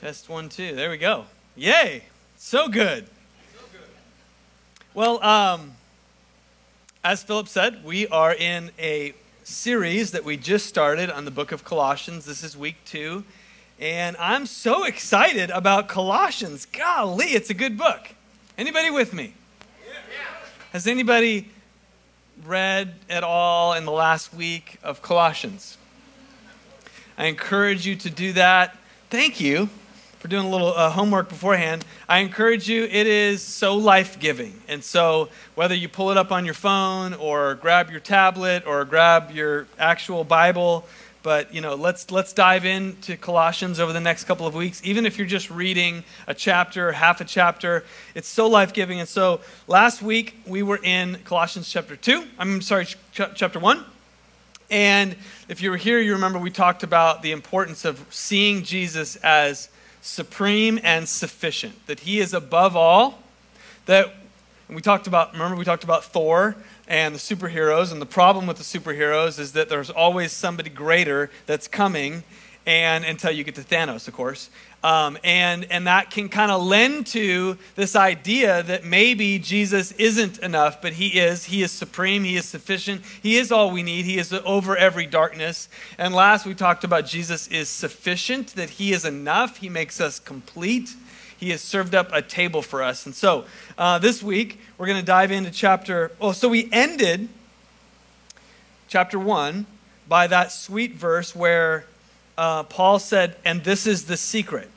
Test 0.00 0.30
one, 0.30 0.48
two. 0.48 0.74
There 0.74 0.88
we 0.88 0.96
go. 0.96 1.26
Yay! 1.56 2.04
So 2.38 2.68
good. 2.68 3.04
Well, 4.94 5.22
um, 5.22 5.72
as 7.04 7.22
Philip 7.22 7.48
said, 7.48 7.84
we 7.84 8.06
are 8.06 8.32
in 8.32 8.70
a 8.78 9.12
series 9.44 10.12
that 10.12 10.24
we 10.24 10.38
just 10.38 10.64
started 10.64 11.10
on 11.10 11.26
the 11.26 11.30
book 11.30 11.52
of 11.52 11.64
Colossians. 11.64 12.24
This 12.24 12.42
is 12.42 12.56
week 12.56 12.76
two. 12.86 13.24
And 13.78 14.16
I'm 14.16 14.46
so 14.46 14.84
excited 14.84 15.50
about 15.50 15.88
Colossians. 15.88 16.64
Golly, 16.64 17.26
it's 17.26 17.50
a 17.50 17.54
good 17.54 17.76
book. 17.76 18.08
Anybody 18.56 18.88
with 18.88 19.12
me? 19.12 19.34
Has 20.72 20.86
anybody 20.86 21.50
read 22.46 22.94
at 23.10 23.22
all 23.22 23.74
in 23.74 23.84
the 23.84 23.92
last 23.92 24.32
week 24.32 24.78
of 24.82 25.02
Colossians? 25.02 25.76
I 27.18 27.26
encourage 27.26 27.86
you 27.86 27.96
to 27.96 28.08
do 28.08 28.32
that. 28.32 28.78
Thank 29.10 29.42
you 29.42 29.68
for 30.20 30.28
doing 30.28 30.44
a 30.44 30.50
little 30.50 30.74
uh, 30.74 30.90
homework 30.90 31.30
beforehand. 31.30 31.82
I 32.06 32.18
encourage 32.18 32.68
you, 32.68 32.84
it 32.84 33.06
is 33.06 33.42
so 33.42 33.74
life 33.76 34.20
giving. 34.20 34.52
And 34.68 34.84
so, 34.84 35.30
whether 35.54 35.74
you 35.74 35.88
pull 35.88 36.10
it 36.10 36.18
up 36.18 36.30
on 36.30 36.44
your 36.44 36.54
phone 36.54 37.14
or 37.14 37.54
grab 37.54 37.90
your 37.90 38.00
tablet 38.00 38.66
or 38.66 38.84
grab 38.84 39.30
your 39.30 39.66
actual 39.78 40.22
Bible, 40.22 40.84
but 41.22 41.54
you 41.54 41.62
know 41.62 41.74
let's 41.74 42.10
let's 42.10 42.32
dive 42.34 42.64
into 42.64 43.16
colossians 43.16 43.80
over 43.80 43.92
the 43.92 44.00
next 44.00 44.24
couple 44.24 44.46
of 44.46 44.54
weeks 44.54 44.80
even 44.84 45.04
if 45.04 45.18
you're 45.18 45.26
just 45.26 45.50
reading 45.50 46.02
a 46.26 46.32
chapter 46.32 46.92
half 46.92 47.20
a 47.20 47.26
chapter 47.26 47.84
it's 48.14 48.26
so 48.26 48.46
life-giving 48.46 49.00
and 49.00 49.08
so 49.08 49.38
last 49.68 50.00
week 50.00 50.40
we 50.46 50.62
were 50.62 50.80
in 50.82 51.16
colossians 51.26 51.68
chapter 51.68 51.94
2 51.94 52.24
i'm 52.38 52.62
sorry 52.62 52.86
ch- 52.86 52.96
chapter 53.12 53.58
1 53.58 53.84
and 54.70 55.14
if 55.50 55.60
you 55.60 55.70
were 55.70 55.76
here 55.76 56.00
you 56.00 56.14
remember 56.14 56.38
we 56.38 56.50
talked 56.50 56.82
about 56.82 57.20
the 57.20 57.32
importance 57.32 57.84
of 57.84 58.02
seeing 58.08 58.62
jesus 58.62 59.16
as 59.16 59.68
supreme 60.02 60.78
and 60.82 61.08
sufficient 61.08 61.86
that 61.86 62.00
he 62.00 62.20
is 62.20 62.32
above 62.32 62.76
all 62.76 63.22
that 63.86 64.14
we 64.68 64.80
talked 64.80 65.06
about 65.06 65.32
remember 65.32 65.56
we 65.56 65.64
talked 65.64 65.84
about 65.84 66.04
thor 66.04 66.56
and 66.90 67.14
the 67.14 67.18
superheroes. 67.18 67.92
And 67.92 68.02
the 68.02 68.06
problem 68.06 68.46
with 68.46 68.58
the 68.58 68.64
superheroes 68.64 69.38
is 69.38 69.52
that 69.52 69.70
there's 69.70 69.88
always 69.88 70.32
somebody 70.32 70.68
greater 70.68 71.30
that's 71.46 71.68
coming, 71.68 72.24
and 72.66 73.04
until 73.04 73.30
you 73.30 73.44
get 73.44 73.54
to 73.56 73.62
Thanos, 73.62 74.06
of 74.08 74.14
course. 74.14 74.50
Um, 74.82 75.18
and, 75.24 75.66
and 75.70 75.86
that 75.86 76.10
can 76.10 76.28
kind 76.30 76.50
of 76.50 76.62
lend 76.62 77.06
to 77.08 77.58
this 77.76 77.94
idea 77.94 78.62
that 78.62 78.84
maybe 78.84 79.38
Jesus 79.38 79.92
isn't 79.92 80.38
enough, 80.38 80.80
but 80.80 80.94
he 80.94 81.18
is. 81.18 81.44
He 81.44 81.62
is 81.62 81.70
supreme. 81.70 82.24
He 82.24 82.36
is 82.36 82.46
sufficient. 82.46 83.02
He 83.22 83.36
is 83.36 83.52
all 83.52 83.70
we 83.70 83.82
need. 83.82 84.06
He 84.06 84.18
is 84.18 84.32
over 84.32 84.76
every 84.76 85.06
darkness. 85.06 85.68
And 85.98 86.14
last, 86.14 86.46
we 86.46 86.54
talked 86.54 86.84
about 86.84 87.04
Jesus 87.04 87.46
is 87.48 87.68
sufficient, 87.68 88.54
that 88.54 88.70
he 88.70 88.92
is 88.92 89.04
enough. 89.04 89.58
He 89.58 89.68
makes 89.68 90.00
us 90.00 90.18
complete. 90.18 90.94
He 91.36 91.50
has 91.50 91.60
served 91.60 91.94
up 91.94 92.10
a 92.12 92.22
table 92.22 92.62
for 92.62 92.82
us. 92.82 93.04
And 93.04 93.14
so 93.14 93.44
uh, 93.76 93.98
this 93.98 94.22
week, 94.22 94.60
we're 94.78 94.86
going 94.86 95.00
to 95.00 95.04
dive 95.04 95.30
into 95.30 95.50
chapter. 95.50 96.12
Oh, 96.20 96.32
so 96.32 96.48
we 96.48 96.70
ended 96.72 97.28
chapter 98.88 99.18
1 99.18 99.66
by 100.08 100.26
that 100.26 100.52
sweet 100.52 100.94
verse 100.94 101.36
where 101.36 101.84
uh, 102.40 102.62
Paul 102.62 102.98
said, 102.98 103.36
And 103.44 103.62
this 103.62 103.86
is 103.86 104.06
the 104.06 104.16
secret. 104.16 104.70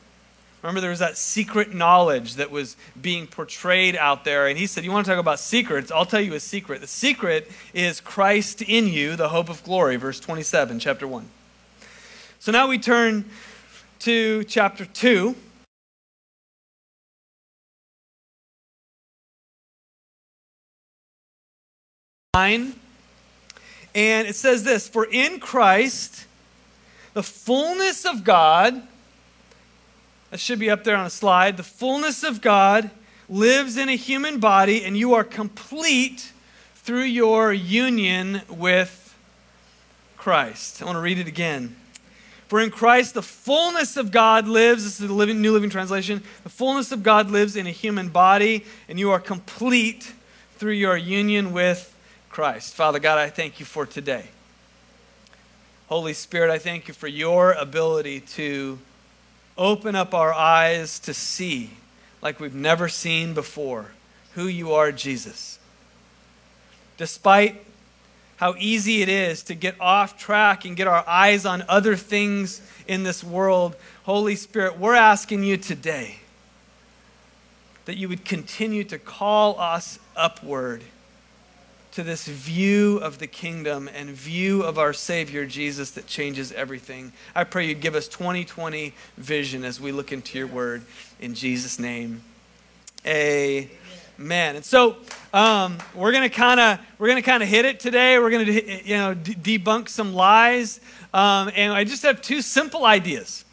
Remember, 0.62 0.82
there 0.82 0.90
was 0.90 1.00
that 1.00 1.18
secret 1.18 1.74
knowledge 1.74 2.36
that 2.36 2.52
was 2.52 2.76
being 3.02 3.26
portrayed 3.26 3.96
out 3.96 4.26
there. 4.26 4.48
And 4.48 4.58
he 4.58 4.68
said, 4.68 4.84
You 4.84 4.92
want 4.92 5.06
to 5.06 5.12
talk 5.12 5.20
about 5.20 5.40
secrets? 5.40 5.90
I'll 5.90 6.06
tell 6.06 6.20
you 6.20 6.34
a 6.34 6.42
secret. 6.42 6.82
The 6.82 6.88
secret 6.88 7.50
is 7.74 8.02
Christ 8.02 8.62
in 8.62 8.88
you, 8.88 9.16
the 9.16 9.30
hope 9.30 9.48
of 9.48 9.64
glory, 9.64 9.96
verse 9.96 10.20
27, 10.20 10.80
chapter 10.80 11.08
1. 11.08 11.26
So 12.40 12.52
now 12.52 12.68
we 12.68 12.78
turn 12.78 13.24
to 14.00 14.44
chapter 14.44 14.84
2. 14.86 15.34
And 23.96 24.28
it 24.28 24.36
says 24.36 24.66
this 24.66 24.90
For 24.90 25.06
in 25.06 25.40
Christ, 25.40 26.26
the 27.14 27.24
fullness 27.24 28.06
of 28.06 28.24
God, 28.24 28.82
that 30.32 30.40
should 30.40 30.60
be 30.60 30.70
up 30.70 30.84
there 30.84 30.98
on 30.98 31.06
a 31.06 31.12
slide, 31.12 31.58
the 31.58 31.64
fullness 31.64 32.24
of 32.24 32.42
God 32.42 32.90
lives 33.30 33.78
in 33.78 33.90
a 33.90 33.96
human 33.96 34.40
body, 34.40 34.84
and 34.84 34.98
you 34.98 35.14
are 35.14 35.24
complete 35.24 36.32
through 36.76 37.04
your 37.04 37.54
union 37.54 38.42
with 38.50 39.16
Christ. 40.18 40.82
I 40.82 40.86
want 40.86 40.96
to 40.96 41.02
read 41.02 41.20
it 41.20 41.28
again. 41.28 41.76
For 42.48 42.60
in 42.60 42.70
Christ, 42.70 43.14
the 43.14 43.22
fullness 43.22 43.98
of 43.98 44.12
God 44.12 44.48
lives, 44.48 44.84
this 44.84 45.00
is 45.00 45.08
the 45.08 45.14
living, 45.14 45.42
New 45.42 45.54
Living 45.54 45.70
Translation, 45.70 46.22
the 46.44 46.50
fullness 46.50 46.92
of 46.92 47.02
God 47.02 47.32
lives 47.32 47.56
in 47.56 47.66
a 47.66 47.72
human 47.72 48.10
body, 48.10 48.66
and 48.88 49.00
you 49.00 49.12
are 49.12 49.20
complete 49.20 50.14
through 50.58 50.74
your 50.74 50.98
union 50.98 51.52
with 51.52 51.96
Christ. 52.30 52.74
Father 52.76 53.00
God, 53.00 53.18
I 53.18 53.30
thank 53.30 53.60
you 53.60 53.66
for 53.66 53.86
today. 53.86 54.26
Holy 55.94 56.14
Spirit, 56.14 56.50
I 56.50 56.58
thank 56.58 56.88
you 56.88 56.94
for 56.96 57.08
your 57.08 57.52
ability 57.52 58.22
to 58.22 58.80
open 59.56 59.94
up 59.94 60.16
our 60.16 60.34
eyes 60.34 60.98
to 61.02 61.14
see, 61.14 61.70
like 62.20 62.40
we've 62.40 62.56
never 62.56 62.90
seen 62.90 63.36
before, 63.36 63.92
who 64.34 64.48
you 64.48 64.72
are, 64.72 64.92
Jesus. 64.92 65.60
Despite 66.98 67.64
how 68.38 68.56
easy 68.58 69.04
it 69.04 69.08
is 69.08 69.44
to 69.44 69.54
get 69.54 69.80
off 69.80 70.18
track 70.18 70.66
and 70.66 70.76
get 70.76 70.88
our 70.88 71.08
eyes 71.08 71.46
on 71.46 71.64
other 71.70 71.96
things 71.96 72.60
in 72.88 73.04
this 73.04 73.24
world, 73.24 73.76
Holy 74.06 74.36
Spirit, 74.36 74.80
we're 74.80 74.96
asking 74.96 75.44
you 75.44 75.58
today 75.58 76.16
that 77.86 77.98
you 77.98 78.10
would 78.10 78.26
continue 78.26 78.84
to 78.86 78.98
call 78.98 79.60
us 79.60 80.00
upward 80.16 80.84
to 81.94 82.02
this 82.02 82.28
view 82.28 82.98
of 82.98 83.20
the 83.20 83.28
kingdom 83.28 83.88
and 83.88 84.10
view 84.10 84.64
of 84.64 84.80
our 84.80 84.94
Savior 84.94 85.46
Jesus 85.46 85.92
that 85.92 86.08
changes 86.08 86.52
everything. 86.52 87.14
I 87.36 87.44
pray 87.44 87.68
you'd 87.68 87.82
give 87.82 87.94
us 87.94 88.08
2020 88.08 88.96
vision 89.18 89.64
as 89.64 89.80
we 89.80 89.92
look 89.92 90.12
into 90.12 90.40
your 90.40 90.48
word 90.48 90.82
in 91.20 91.36
Jesus' 91.36 91.78
name. 91.78 92.24
Amen. 93.06 93.70
And 94.56 94.66
so 94.66 94.98
um, 95.36 95.78
we're 95.94 96.12
gonna 96.12 96.30
kind 96.30 96.60
of 96.60 96.80
we're 96.98 97.10
gonna 97.10 97.22
kind 97.22 97.44
of 97.44 97.50
hit 97.50 97.64
it 97.64 97.80
today. 97.80 98.18
We're 98.18 98.32
gonna 98.32 98.52
you 98.52 98.98
know 98.98 99.14
de- 99.14 99.60
debunk 99.60 99.88
some 99.88 100.16
lies, 100.16 100.80
um, 101.14 101.52
and 101.56 101.72
I 101.74 101.84
just 101.84 102.02
have 102.02 102.24
two 102.24 102.42
simple 102.42 102.86
ideas. 102.86 103.46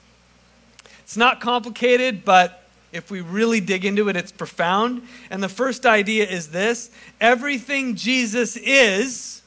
It's 1.01 1.17
not 1.19 1.43
complicated, 1.43 2.25
but 2.25 2.60
if 2.93 3.11
we 3.11 3.21
really 3.21 3.61
dig 3.61 3.85
into 3.85 4.09
it, 4.09 4.17
it's 4.17 4.33
profound. 4.33 5.03
And 5.31 5.43
the 5.43 5.49
first 5.49 5.87
idea 5.87 6.27
is 6.27 6.49
this 6.49 6.91
everything 7.21 7.95
Jesus 7.95 8.57
is, 8.57 9.43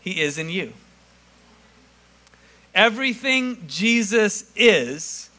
he 0.00 0.20
is 0.20 0.38
in 0.38 0.48
you. 0.48 0.72
Everything 2.74 3.64
Jesus 3.68 4.50
is, 4.56 5.30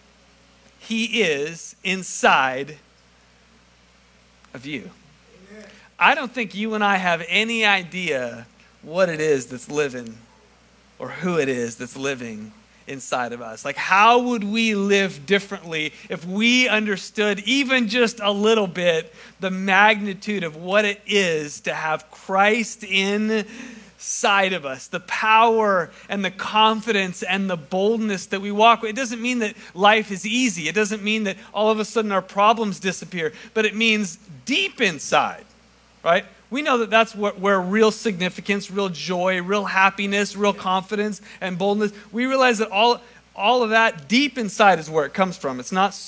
he 0.79 1.21
is 1.21 1.75
inside 1.83 2.77
of 4.53 4.65
you. 4.65 4.91
I 5.97 6.15
don't 6.15 6.31
think 6.31 6.53
you 6.53 6.73
and 6.73 6.83
I 6.83 6.97
have 6.97 7.23
any 7.27 7.65
idea 7.65 8.45
what 8.81 9.09
it 9.09 9.19
is 9.19 9.47
that's 9.47 9.69
living 9.69 10.17
or 10.99 11.09
who 11.09 11.37
it 11.37 11.49
is 11.49 11.77
that's 11.77 11.95
living 11.97 12.51
inside 12.87 13.33
of 13.33 13.41
us. 13.41 13.65
Like, 13.65 13.75
how 13.75 14.19
would 14.19 14.43
we 14.43 14.75
live 14.75 15.25
differently 15.25 15.93
if 16.09 16.25
we 16.25 16.67
understood 16.67 17.39
even 17.41 17.87
just 17.87 18.19
a 18.19 18.31
little 18.31 18.67
bit 18.67 19.13
the 19.39 19.51
magnitude 19.51 20.43
of 20.43 20.55
what 20.55 20.85
it 20.85 21.01
is 21.05 21.61
to 21.61 21.73
have 21.73 22.09
Christ 22.11 22.83
inside 22.83 24.53
of 24.53 24.65
us, 24.65 24.87
the 24.87 24.99
power 25.01 25.91
and 26.09 26.23
the 26.23 26.31
confidence 26.31 27.23
and 27.23 27.49
the 27.49 27.57
boldness 27.57 28.27
that 28.27 28.41
we 28.41 28.51
walk 28.51 28.81
with? 28.81 28.91
It 28.91 28.95
doesn't 28.95 29.21
mean 29.21 29.39
that 29.39 29.55
life 29.73 30.11
is 30.11 30.25
easy, 30.25 30.67
it 30.67 30.75
doesn't 30.75 31.03
mean 31.03 31.23
that 31.23 31.37
all 31.53 31.71
of 31.71 31.79
a 31.79 31.85
sudden 31.85 32.11
our 32.11 32.21
problems 32.21 32.79
disappear, 32.79 33.33
but 33.53 33.65
it 33.65 33.75
means 33.75 34.17
deep 34.45 34.81
inside, 34.81 35.45
right? 36.03 36.25
We 36.53 36.61
know 36.61 36.77
that 36.77 36.91
that's 36.91 37.15
what, 37.15 37.39
where 37.39 37.59
real 37.59 37.89
significance, 37.89 38.69
real 38.69 38.87
joy, 38.87 39.41
real 39.41 39.65
happiness, 39.65 40.35
real 40.35 40.53
confidence, 40.53 41.19
and 41.41 41.57
boldness, 41.57 41.91
we 42.11 42.27
realize 42.27 42.59
that 42.59 42.69
all, 42.69 43.01
all 43.35 43.63
of 43.63 43.71
that 43.71 44.07
deep 44.07 44.37
inside 44.37 44.77
is 44.77 44.87
where 44.87 45.03
it 45.03 45.15
comes 45.15 45.35
from. 45.35 45.59
It's 45.59 45.71
not, 45.71 45.99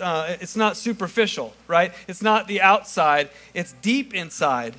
uh, 0.00 0.34
it's 0.40 0.56
not 0.56 0.76
superficial, 0.76 1.54
right? 1.68 1.92
It's 2.08 2.20
not 2.20 2.48
the 2.48 2.60
outside, 2.60 3.30
it's 3.54 3.74
deep 3.74 4.12
inside. 4.12 4.74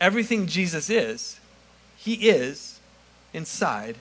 Everything 0.00 0.46
Jesus 0.46 0.88
is, 0.88 1.38
He 1.98 2.30
is 2.30 2.80
inside 3.34 3.96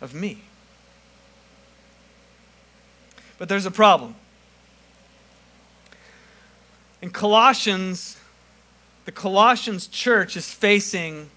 of 0.00 0.14
me. 0.14 0.38
But 3.38 3.48
there's 3.48 3.66
a 3.66 3.72
problem. 3.72 4.14
In 7.02 7.10
Colossians, 7.10 8.18
the 9.04 9.12
Colossians 9.12 9.86
church 9.86 10.36
is 10.36 10.50
facing 10.50 11.30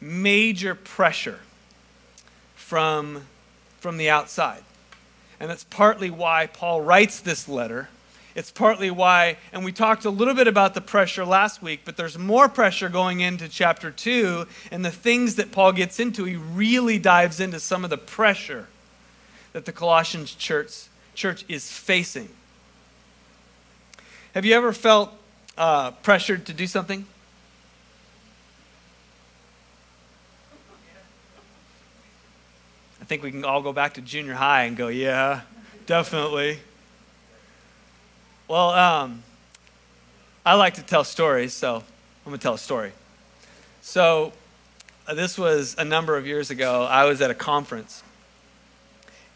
major 0.00 0.74
pressure 0.74 1.40
from, 2.54 3.22
from 3.80 3.96
the 3.96 4.10
outside. 4.10 4.62
And 5.38 5.50
that's 5.50 5.64
partly 5.64 6.10
why 6.10 6.46
Paul 6.46 6.80
writes 6.80 7.20
this 7.20 7.48
letter. 7.48 7.88
It's 8.34 8.50
partly 8.50 8.90
why, 8.90 9.38
and 9.52 9.64
we 9.64 9.72
talked 9.72 10.04
a 10.04 10.10
little 10.10 10.34
bit 10.34 10.46
about 10.46 10.74
the 10.74 10.80
pressure 10.80 11.24
last 11.24 11.62
week, 11.62 11.80
but 11.84 11.96
there's 11.96 12.18
more 12.18 12.48
pressure 12.48 12.88
going 12.88 13.20
into 13.20 13.48
chapter 13.48 13.90
2. 13.90 14.46
And 14.70 14.84
the 14.84 14.90
things 14.90 15.36
that 15.36 15.52
Paul 15.52 15.72
gets 15.72 16.00
into, 16.00 16.24
he 16.24 16.36
really 16.36 16.98
dives 16.98 17.40
into 17.40 17.60
some 17.60 17.84
of 17.84 17.90
the 17.90 17.96
pressure 17.96 18.68
that 19.52 19.64
the 19.64 19.72
Colossians 19.72 20.34
church, 20.34 20.88
church 21.14 21.44
is 21.48 21.70
facing. 21.70 22.28
Have 24.34 24.44
you 24.44 24.54
ever 24.54 24.74
felt 24.74 25.12
uh, 25.56 25.90
pressured 26.02 26.46
to 26.46 26.52
do 26.52 26.66
something? 26.66 27.06
I 33.00 33.04
think 33.04 33.22
we 33.22 33.30
can 33.30 33.44
all 33.44 33.62
go 33.62 33.72
back 33.72 33.94
to 33.94 34.00
junior 34.00 34.34
high 34.34 34.64
and 34.64 34.76
go, 34.76 34.88
yeah, 34.88 35.42
definitely. 35.86 36.58
Well, 38.48 38.70
um, 38.70 39.22
I 40.44 40.54
like 40.54 40.74
to 40.74 40.82
tell 40.82 41.04
stories, 41.04 41.52
so 41.52 41.76
I'm 41.76 41.82
going 42.24 42.38
to 42.38 42.42
tell 42.42 42.54
a 42.54 42.58
story. 42.58 42.92
So, 43.80 44.32
uh, 45.06 45.14
this 45.14 45.38
was 45.38 45.76
a 45.78 45.84
number 45.84 46.16
of 46.16 46.26
years 46.26 46.50
ago. 46.50 46.82
I 46.82 47.04
was 47.04 47.20
at 47.20 47.30
a 47.30 47.34
conference. 47.34 48.02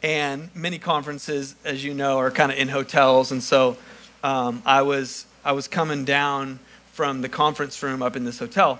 And 0.03 0.51
many 0.55 0.79
conferences, 0.79 1.55
as 1.65 1.85
you 1.85 1.95
know, 1.95 2.19
are 2.19 2.31
kind 2.33 2.51
of 2.51 2.59
in 2.59 2.69
hotels. 2.69 3.31
And 3.31 3.41
so 3.41 3.77
um, 4.25 4.63
I, 4.67 4.83
was, 4.83 5.27
I 5.45 5.53
was 5.53 5.69
coming 5.69 6.05
down 6.05 6.59
from 6.93 7.23
the 7.23 7.29
conference 7.29 7.83
room 7.83 8.03
up 8.03 8.17
in 8.17 8.25
this 8.25 8.39
hotel. 8.39 8.79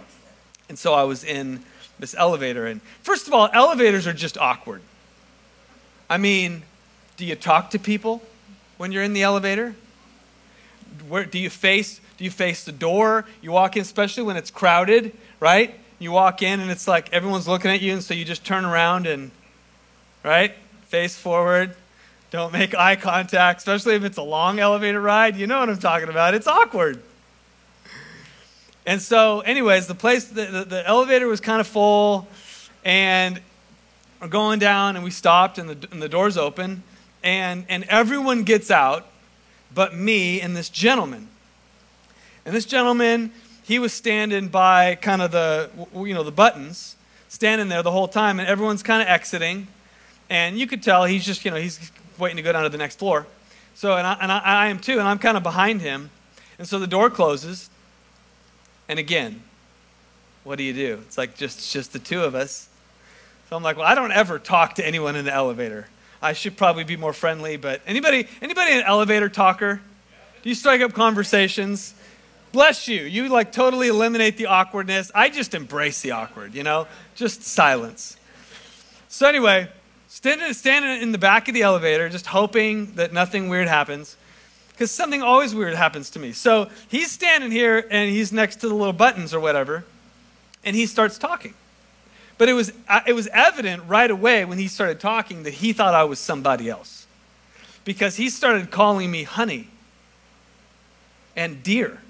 And 0.69 0.79
so 0.79 0.95
I 0.95 1.05
was 1.05 1.25
in 1.25 1.63
this 1.99 2.15
elevator. 2.17 2.67
And 2.67 2.83
first 3.03 3.27
of 3.27 3.35
all, 3.35 3.49
elevators 3.53 4.07
are 4.07 4.13
just 4.13 4.39
awkward. 4.39 4.83
I 6.09 6.19
mean, 6.19 6.63
do 7.17 7.25
you 7.25 7.35
talk 7.35 7.71
to 7.71 7.79
people 7.79 8.23
when 8.79 8.93
you're 8.93 9.03
in 9.03 9.13
the 9.13 9.23
elevator? 9.23 9.75
Where 11.09 11.25
do 11.25 11.39
you 11.39 11.51
face? 11.51 12.01
Do 12.19 12.25
you 12.25 12.31
face 12.31 12.65
the 12.65 12.73
door? 12.73 13.25
You 13.41 13.53
walk 13.53 13.77
in, 13.77 13.83
especially 13.83 14.25
when 14.25 14.37
it's 14.37 14.51
crowded, 14.51 15.17
right? 15.39 15.75
You 15.99 16.13
walk 16.13 16.43
in 16.43 16.61
and 16.61 16.71
it's 16.71 16.89
like 16.89 17.13
everyone's 17.13 17.47
looking 17.47 17.71
at 17.71 17.81
you, 17.81 17.93
and 17.93 18.03
so 18.03 18.15
you 18.15 18.25
just 18.25 18.45
turn 18.45 18.65
around 18.65 19.07
and, 19.07 19.31
right, 20.25 20.55
face 20.87 21.17
forward. 21.17 21.77
Don't 22.31 22.53
make 22.53 22.75
eye 22.77 22.95
contact, 22.95 23.59
especially 23.59 23.97
if 23.97 24.05
it's 24.05 24.17
a 24.17 24.23
long 24.23 24.61
elevator 24.61 25.01
ride. 25.01 25.37
You 25.37 25.47
know 25.49 25.59
what 25.59 25.69
I'm 25.69 25.79
talking 25.79 26.09
about. 26.09 26.35
It's 26.35 26.47
awkward. 26.47 27.03
And 28.87 29.03
so, 29.03 29.41
anyways, 29.41 29.89
the 29.89 29.95
place, 29.95 30.25
the, 30.27 30.47
the, 30.47 30.65
the 30.65 30.89
elevator 30.89 31.27
was 31.27 31.41
kind 31.41 31.61
of 31.61 31.67
full, 31.67 32.29
and 32.85 33.41
we're 34.21 34.29
going 34.29 34.59
down, 34.59 34.97
and 34.97 35.05
we 35.05 35.11
stopped, 35.11 35.59
and 35.59 35.69
the, 35.69 35.89
and 35.91 36.01
the 36.01 36.09
doors 36.09 36.37
open, 36.37 36.83
and, 37.23 37.67
and 37.69 37.85
everyone 37.85 38.45
gets 38.45 38.71
out 38.71 39.07
but 39.75 39.95
me 39.95 40.41
and 40.41 40.57
this 40.57 40.69
gentleman. 40.69 41.29
And 42.45 42.55
this 42.55 42.65
gentleman, 42.65 43.33
he 43.63 43.79
was 43.79 43.93
standing 43.93 44.49
by 44.49 44.97
kind 44.97 45.23
of 45.23 45.31
the, 45.31 45.71
you 45.95 46.15
know, 46.15 46.23
the 46.23 46.33
buttons, 46.33 46.97
standing 47.29 47.69
there 47.69 47.83
the 47.83 47.93
whole 47.93 48.09
time, 48.09 48.41
and 48.41 48.49
everyone's 48.49 48.83
kind 48.83 49.03
of 49.03 49.09
exiting. 49.09 49.69
And 50.29 50.59
you 50.59 50.67
could 50.67 50.83
tell 50.83 51.05
he's 51.05 51.25
just, 51.25 51.45
you 51.45 51.51
know, 51.51 51.57
he's 51.57 51.91
waiting 52.21 52.37
to 52.37 52.43
go 52.43 52.53
down 52.53 52.63
to 52.63 52.69
the 52.69 52.79
next 52.79 52.99
floor. 52.99 53.27
So, 53.75 53.97
and 53.97 54.07
I, 54.07 54.19
and 54.21 54.31
I, 54.31 54.39
I 54.39 54.67
am 54.69 54.79
too, 54.79 54.99
and 54.99 55.09
I'm 55.09 55.19
kind 55.19 55.37
of 55.37 55.43
behind 55.43 55.81
him. 55.81 56.11
And 56.59 56.69
so 56.69 56.79
the 56.79 56.87
door 56.87 57.11
closes. 57.11 57.71
And 58.89 58.99
again, 58.99 59.43
what 60.45 60.57
do 60.57 60.65
you 60.65 60.73
do? 60.73 61.01
It's 61.07 61.17
like 61.17 61.37
just, 61.37 61.73
just 61.73 61.93
the 61.93 61.99
two 61.99 62.23
of 62.23 62.35
us. 62.35 62.69
So 63.49 63.57
I'm 63.57 63.63
like, 63.63 63.77
well, 63.77 63.87
I 63.87 63.95
don't 63.95 64.13
ever 64.13 64.39
talk 64.39 64.77
to 64.77 64.87
anyone 64.87 65.17
in 65.17 65.25
the 65.25 65.33
elevator. 65.33 65.89
I 66.23 66.35
should 66.35 66.57
probably 66.57 66.85
be 66.85 66.97
more 66.97 67.13
friendly, 67.13 67.57
but 67.57 67.81
anybody 67.87 68.29
anybody 68.43 68.73
an 68.73 68.83
elevator 68.83 69.29
talker? 69.29 69.81
Do 70.43 70.49
you 70.49 70.55
strike 70.55 70.83
up 70.83 70.93
conversations? 70.93 71.95
Bless 72.53 72.89
you. 72.89 73.03
You 73.03 73.29
like 73.29 73.53
totally 73.53 73.89
eliminate 73.89 74.37
the 74.37 74.47
awkwardness. 74.47 75.11
I 75.15 75.31
just 75.31 75.55
embrace 75.55 76.01
the 76.01 76.11
awkward, 76.11 76.55
you 76.55 76.63
know? 76.63 76.87
Just 77.15 77.43
silence. 77.43 78.17
So 79.09 79.27
anyway, 79.27 79.69
standing 80.11 80.53
standing 80.53 81.01
in 81.01 81.13
the 81.13 81.19
back 81.19 81.49
of 81.49 81.55
the 81.55 81.63
elevator 81.63 82.09
just 82.09 82.27
hoping 82.27 82.93
that 82.97 83.13
nothing 83.13 83.49
weird 83.49 83.69
happens 83.69 84.17
because 84.73 84.91
something 84.91 85.23
always 85.23 85.55
weird 85.55 85.75
happens 85.75 86.11
to 86.11 86.19
me. 86.19 86.33
So 86.33 86.69
he's 86.89 87.11
standing 87.11 87.51
here 87.51 87.87
and 87.91 88.11
he's 88.11 88.33
next 88.33 88.57
to 88.57 88.69
the 88.69 88.75
little 88.75 88.93
buttons 88.93 89.33
or 89.33 89.39
whatever, 89.39 89.85
and 90.65 90.75
he 90.75 90.87
starts 90.87 91.19
talking. 91.19 91.55
But 92.39 92.49
it 92.49 92.55
was, 92.55 92.73
uh, 92.89 93.01
it 93.07 93.13
was 93.13 93.29
evident 93.29 93.83
right 93.87 94.11
away 94.11 94.47
when 94.47 94.57
he 94.57 94.69
started 94.69 94.99
talking 94.99 95.43
that 95.43 95.53
he 95.53 95.75
thought 95.75 95.93
I 95.93 96.05
was 96.05 96.19
somebody 96.19 96.71
else. 96.71 97.07
Because 97.85 98.17
he 98.17 98.31
started 98.31 98.71
calling 98.71 99.11
me 99.11 99.25
honey 99.25 99.69
and 101.37 101.63
dear. 101.63 102.01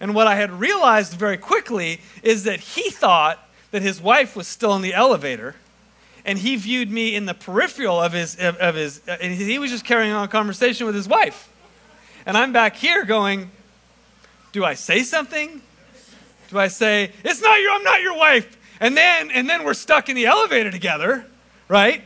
And 0.00 0.14
what 0.14 0.26
I 0.26 0.36
had 0.36 0.50
realized 0.50 1.12
very 1.12 1.36
quickly 1.36 2.00
is 2.22 2.44
that 2.44 2.60
he 2.60 2.88
thought 2.88 3.38
that 3.70 3.82
his 3.82 4.00
wife 4.00 4.34
was 4.34 4.48
still 4.48 4.74
in 4.74 4.80
the 4.80 4.94
elevator 4.94 5.56
and 6.24 6.38
he 6.38 6.56
viewed 6.56 6.90
me 6.90 7.14
in 7.14 7.26
the 7.26 7.34
peripheral 7.34 8.00
of 8.00 8.12
his 8.12 8.36
of, 8.36 8.56
of 8.56 8.74
his 8.74 9.00
uh, 9.08 9.16
and 9.20 9.32
he 9.32 9.58
was 9.58 9.70
just 9.70 9.84
carrying 9.84 10.12
on 10.12 10.24
a 10.24 10.28
conversation 10.28 10.86
with 10.86 10.94
his 10.94 11.08
wife 11.08 11.48
and 12.26 12.36
i'm 12.36 12.52
back 12.52 12.76
here 12.76 13.04
going 13.04 13.50
do 14.52 14.64
i 14.64 14.74
say 14.74 15.02
something 15.02 15.60
do 16.50 16.58
i 16.58 16.68
say 16.68 17.10
it's 17.24 17.42
not 17.42 17.60
your 17.60 17.72
i'm 17.72 17.84
not 17.84 18.00
your 18.00 18.16
wife 18.16 18.58
and 18.82 18.96
then, 18.96 19.30
and 19.30 19.48
then 19.48 19.62
we're 19.62 19.74
stuck 19.74 20.08
in 20.08 20.16
the 20.16 20.26
elevator 20.26 20.72
together, 20.72 21.24
right? 21.68 22.02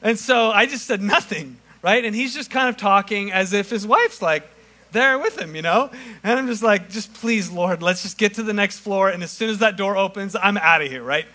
And 0.00 0.16
so 0.16 0.52
I 0.52 0.64
just 0.64 0.86
said 0.86 1.02
nothing, 1.02 1.56
right? 1.82 2.04
And 2.04 2.14
he's 2.14 2.32
just 2.32 2.50
kind 2.50 2.68
of 2.68 2.76
talking 2.76 3.32
as 3.32 3.52
if 3.52 3.68
his 3.68 3.84
wife's 3.84 4.22
like 4.22 4.48
there 4.92 5.18
with 5.18 5.36
him, 5.36 5.56
you 5.56 5.62
know? 5.62 5.90
And 6.22 6.38
I'm 6.38 6.46
just 6.46 6.62
like, 6.62 6.88
just 6.88 7.12
please, 7.14 7.50
Lord, 7.50 7.82
let's 7.82 8.02
just 8.02 8.16
get 8.16 8.34
to 8.34 8.44
the 8.44 8.52
next 8.52 8.78
floor. 8.78 9.08
And 9.08 9.24
as 9.24 9.32
soon 9.32 9.50
as 9.50 9.58
that 9.58 9.76
door 9.76 9.96
opens, 9.96 10.36
I'm 10.40 10.56
out 10.56 10.82
of 10.82 10.88
here, 10.88 11.02
right? 11.02 11.26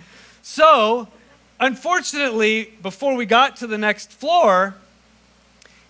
So, 0.44 1.10
unfortunately, 1.60 2.74
before 2.82 3.16
we 3.16 3.26
got 3.26 3.58
to 3.58 3.68
the 3.68 3.78
next 3.78 4.12
floor, 4.12 4.76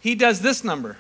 he 0.01 0.16
does 0.16 0.42
this 0.42 0.63
number. 0.63 0.98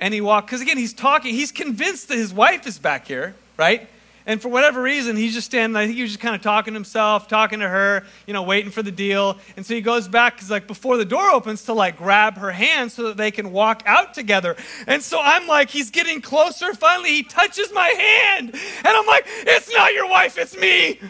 and 0.00 0.14
he 0.14 0.20
walked, 0.20 0.46
because 0.46 0.60
again, 0.60 0.76
he's 0.76 0.92
talking, 0.92 1.34
he's 1.34 1.52
convinced 1.52 2.08
that 2.08 2.16
his 2.16 2.32
wife 2.32 2.66
is 2.66 2.78
back 2.78 3.06
here, 3.06 3.34
right? 3.56 3.88
And 4.28 4.42
for 4.42 4.50
whatever 4.50 4.82
reason, 4.82 5.16
he's 5.16 5.32
just 5.32 5.46
standing, 5.46 5.74
I 5.74 5.86
think 5.86 5.96
he 5.96 6.02
was 6.02 6.10
just 6.10 6.20
kind 6.20 6.34
of 6.34 6.42
talking 6.42 6.74
to 6.74 6.76
himself, 6.76 7.28
talking 7.28 7.60
to 7.60 7.68
her, 7.68 8.04
you 8.26 8.34
know, 8.34 8.42
waiting 8.42 8.70
for 8.70 8.82
the 8.82 8.92
deal. 8.92 9.38
And 9.56 9.64
so 9.64 9.74
he 9.74 9.80
goes 9.80 10.06
back, 10.06 10.34
because 10.34 10.50
like 10.50 10.66
before 10.66 10.98
the 10.98 11.06
door 11.06 11.30
opens, 11.30 11.64
to 11.64 11.72
like 11.72 11.96
grab 11.96 12.36
her 12.36 12.52
hand 12.52 12.92
so 12.92 13.04
that 13.04 13.16
they 13.16 13.30
can 13.30 13.52
walk 13.52 13.82
out 13.86 14.12
together. 14.12 14.54
And 14.86 15.02
so 15.02 15.18
I'm 15.18 15.46
like, 15.46 15.70
he's 15.70 15.90
getting 15.90 16.20
closer. 16.20 16.74
Finally, 16.74 17.08
he 17.08 17.22
touches 17.22 17.72
my 17.72 17.88
hand. 17.88 18.50
And 18.52 18.86
I'm 18.86 19.06
like, 19.06 19.24
it's 19.26 19.72
not 19.72 19.94
your 19.94 20.10
wife, 20.10 20.36
it's 20.36 20.56
me. 20.58 21.00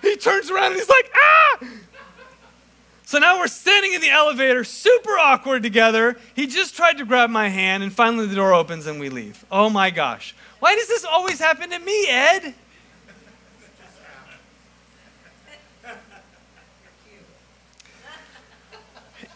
He 0.00 0.16
turns 0.16 0.50
around 0.50 0.68
and 0.68 0.76
he's 0.76 0.88
like, 0.88 1.12
ah! 1.14 1.58
So 3.06 3.20
now 3.20 3.38
we're 3.38 3.46
standing 3.46 3.92
in 3.92 4.00
the 4.00 4.10
elevator, 4.10 4.64
super 4.64 5.16
awkward 5.16 5.62
together. 5.62 6.16
He 6.34 6.48
just 6.48 6.74
tried 6.74 6.98
to 6.98 7.04
grab 7.04 7.30
my 7.30 7.48
hand, 7.48 7.84
and 7.84 7.92
finally 7.92 8.26
the 8.26 8.34
door 8.34 8.52
opens 8.52 8.88
and 8.88 8.98
we 8.98 9.10
leave. 9.10 9.44
Oh 9.48 9.70
my 9.70 9.90
gosh. 9.90 10.34
Why 10.58 10.74
does 10.74 10.88
this 10.88 11.04
always 11.04 11.38
happen 11.38 11.70
to 11.70 11.78
me, 11.78 12.08
Ed? 12.08 12.54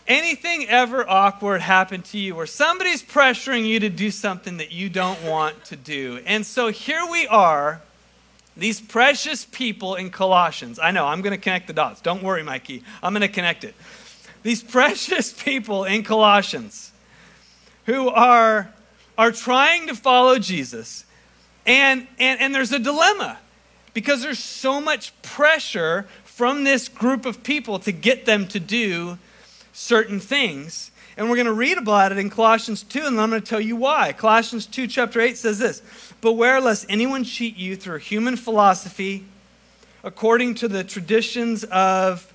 Anything 0.08 0.66
ever 0.68 1.08
awkward 1.08 1.60
happen 1.60 2.02
to 2.02 2.18
you 2.18 2.34
where 2.34 2.46
somebody's 2.46 3.04
pressuring 3.04 3.64
you 3.64 3.78
to 3.78 3.88
do 3.88 4.10
something 4.10 4.56
that 4.56 4.72
you 4.72 4.90
don't 4.90 5.22
want 5.22 5.64
to 5.66 5.76
do? 5.76 6.20
And 6.26 6.44
so 6.44 6.72
here 6.72 7.06
we 7.08 7.28
are 7.28 7.82
these 8.60 8.78
precious 8.78 9.46
people 9.46 9.94
in 9.94 10.10
Colossians. 10.10 10.78
I 10.78 10.90
know, 10.90 11.06
I'm 11.06 11.22
going 11.22 11.32
to 11.32 11.42
connect 11.42 11.66
the 11.66 11.72
dots. 11.72 12.02
Don't 12.02 12.22
worry, 12.22 12.42
Mikey. 12.42 12.84
I'm 13.02 13.14
going 13.14 13.22
to 13.22 13.28
connect 13.28 13.64
it. 13.64 13.74
These 14.42 14.62
precious 14.78 15.32
people 15.32 15.84
in 15.84 16.04
Colossians 16.04 16.92
who 17.86 18.10
are, 18.10 18.70
are 19.16 19.32
trying 19.32 19.86
to 19.86 19.94
follow 19.94 20.38
Jesus. 20.38 21.06
And, 21.64 22.06
and, 22.18 22.38
and 22.38 22.54
there's 22.54 22.70
a 22.70 22.78
dilemma 22.78 23.38
because 23.94 24.22
there's 24.22 24.38
so 24.38 24.78
much 24.78 25.20
pressure 25.22 26.06
from 26.24 26.64
this 26.64 26.88
group 26.88 27.24
of 27.24 27.42
people 27.42 27.78
to 27.78 27.92
get 27.92 28.26
them 28.26 28.46
to 28.48 28.60
do 28.60 29.16
certain 29.72 30.20
things. 30.20 30.90
And 31.16 31.30
we're 31.30 31.36
going 31.36 31.46
to 31.46 31.52
read 31.52 31.78
about 31.78 32.12
it 32.12 32.18
in 32.18 32.28
Colossians 32.28 32.82
2, 32.82 33.06
and 33.06 33.18
I'm 33.18 33.30
going 33.30 33.40
to 33.40 33.48
tell 33.48 33.60
you 33.60 33.76
why. 33.76 34.12
Colossians 34.12 34.66
2, 34.66 34.86
chapter 34.86 35.18
8 35.18 35.38
says 35.38 35.58
this 35.58 35.80
Beware 36.20 36.60
lest 36.60 36.84
anyone 36.88 37.24
cheat 37.24 37.56
you 37.56 37.76
through 37.76 37.98
human 37.98 38.36
philosophy 38.36 39.24
according 40.04 40.54
to 40.56 40.68
the 40.68 40.84
traditions 40.84 41.64
of 41.64 42.30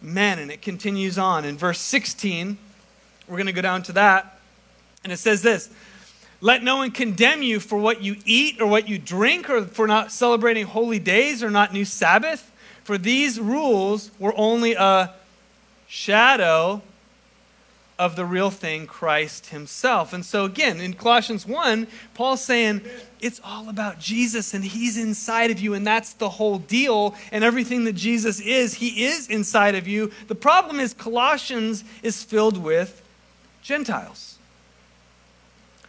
men. 0.00 0.38
And 0.38 0.50
it 0.50 0.60
continues 0.60 1.18
on. 1.18 1.44
In 1.44 1.56
verse 1.56 1.78
16, 1.78 2.58
we're 3.28 3.36
going 3.36 3.46
to 3.46 3.52
go 3.52 3.62
down 3.62 3.82
to 3.84 3.92
that. 3.92 4.40
And 5.04 5.12
it 5.12 5.18
says 5.18 5.42
this 5.42 5.70
Let 6.40 6.64
no 6.64 6.78
one 6.78 6.90
condemn 6.90 7.42
you 7.42 7.60
for 7.60 7.78
what 7.78 8.02
you 8.02 8.16
eat 8.24 8.60
or 8.60 8.66
what 8.66 8.88
you 8.88 8.98
drink 8.98 9.48
or 9.48 9.66
for 9.66 9.86
not 9.86 10.10
celebrating 10.10 10.66
holy 10.66 10.98
days 10.98 11.42
or 11.42 11.50
not 11.50 11.72
new 11.72 11.84
Sabbath. 11.84 12.50
For 12.82 12.98
these 12.98 13.38
rules 13.38 14.10
were 14.18 14.34
only 14.36 14.74
a 14.74 15.14
shadow 15.86 16.82
of 17.98 18.16
the 18.16 18.24
real 18.24 18.50
thing, 18.50 18.86
Christ 18.86 19.46
Himself. 19.46 20.12
And 20.12 20.24
so, 20.24 20.44
again, 20.44 20.80
in 20.80 20.94
Colossians 20.94 21.46
1, 21.46 21.86
Paul's 22.14 22.42
saying 22.42 22.82
it's 23.20 23.40
all 23.44 23.68
about 23.68 23.98
Jesus 23.98 24.54
and 24.54 24.64
He's 24.64 24.96
inside 24.96 25.50
of 25.50 25.60
you, 25.60 25.74
and 25.74 25.86
that's 25.86 26.14
the 26.14 26.28
whole 26.28 26.58
deal. 26.58 27.14
And 27.30 27.44
everything 27.44 27.84
that 27.84 27.94
Jesus 27.94 28.40
is, 28.40 28.74
He 28.74 29.04
is 29.04 29.28
inside 29.28 29.74
of 29.74 29.86
you. 29.86 30.10
The 30.28 30.34
problem 30.34 30.80
is, 30.80 30.94
Colossians 30.94 31.84
is 32.02 32.22
filled 32.22 32.56
with 32.56 33.02
Gentiles. 33.62 34.38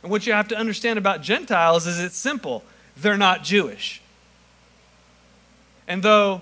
And 0.02 0.12
what 0.12 0.28
you 0.28 0.34
have 0.34 0.50
to 0.50 0.58
understand 0.58 1.00
about 1.00 1.22
Gentiles 1.22 1.88
is 1.88 2.00
it's 2.00 2.18
simple 2.18 2.64
they're 2.96 3.18
not 3.18 3.44
Jewish. 3.44 4.02
And 5.88 6.04
though 6.04 6.42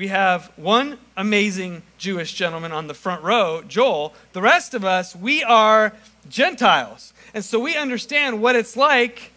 we 0.00 0.08
have 0.08 0.50
one 0.56 0.96
amazing 1.14 1.82
Jewish 1.98 2.32
gentleman 2.32 2.72
on 2.72 2.86
the 2.86 2.94
front 2.94 3.22
row, 3.22 3.62
Joel. 3.68 4.14
The 4.32 4.40
rest 4.40 4.72
of 4.72 4.82
us, 4.82 5.14
we 5.14 5.44
are 5.44 5.92
Gentiles. 6.26 7.12
And 7.34 7.44
so 7.44 7.60
we 7.60 7.76
understand 7.76 8.40
what 8.40 8.56
it's 8.56 8.78
like. 8.78 9.30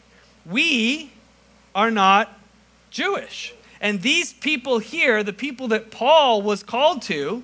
We 0.46 1.12
are 1.76 1.92
not 1.92 2.40
Jewish. 2.92 3.54
And 3.82 4.02
these 4.02 4.32
people 4.32 4.80
here, 4.80 5.22
the 5.22 5.34
people 5.34 5.68
that 5.68 5.92
Paul 5.92 6.42
was 6.42 6.64
called 6.64 7.02
to, 7.02 7.44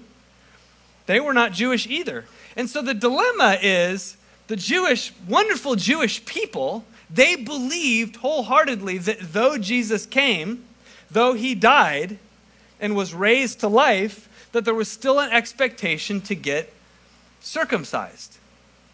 they 1.05 1.19
were 1.19 1.33
not 1.33 1.51
Jewish 1.51 1.87
either. 1.87 2.23
And 2.55 2.69
so 2.69 2.81
the 2.81 2.93
dilemma 2.93 3.57
is 3.61 4.15
the 4.47 4.55
Jewish, 4.55 5.11
wonderful 5.27 5.75
Jewish 5.75 6.23
people, 6.23 6.85
they 7.09 7.35
believed 7.35 8.15
wholeheartedly 8.15 8.97
that 8.99 9.33
though 9.33 9.57
Jesus 9.57 10.05
came, 10.05 10.63
though 11.11 11.33
he 11.33 11.53
died, 11.53 12.17
and 12.79 12.95
was 12.95 13.13
raised 13.13 13.59
to 13.61 13.67
life, 13.67 14.29
that 14.51 14.65
there 14.65 14.73
was 14.73 14.89
still 14.89 15.19
an 15.19 15.31
expectation 15.31 16.21
to 16.21 16.35
get 16.35 16.73
circumcised. 17.41 18.37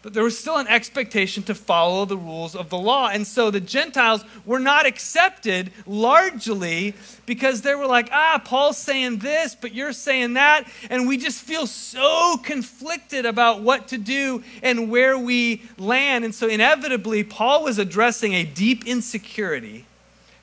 But 0.06 0.14
there 0.14 0.22
was 0.22 0.38
still 0.38 0.56
an 0.58 0.68
expectation 0.68 1.42
to 1.44 1.54
follow 1.56 2.04
the 2.04 2.16
rules 2.16 2.54
of 2.54 2.70
the 2.70 2.78
law. 2.78 3.08
And 3.08 3.26
so 3.26 3.50
the 3.50 3.58
Gentiles 3.58 4.24
were 4.44 4.60
not 4.60 4.86
accepted 4.86 5.72
largely 5.84 6.94
because 7.26 7.62
they 7.62 7.74
were 7.74 7.88
like, 7.88 8.08
ah, 8.12 8.40
Paul's 8.44 8.78
saying 8.78 9.18
this, 9.18 9.56
but 9.56 9.74
you're 9.74 9.92
saying 9.92 10.34
that. 10.34 10.68
And 10.90 11.08
we 11.08 11.16
just 11.16 11.42
feel 11.42 11.66
so 11.66 12.36
conflicted 12.44 13.26
about 13.26 13.62
what 13.62 13.88
to 13.88 13.98
do 13.98 14.44
and 14.62 14.92
where 14.92 15.18
we 15.18 15.62
land. 15.76 16.24
And 16.24 16.32
so 16.32 16.46
inevitably, 16.46 17.24
Paul 17.24 17.64
was 17.64 17.80
addressing 17.80 18.32
a 18.32 18.44
deep 18.44 18.86
insecurity 18.86 19.86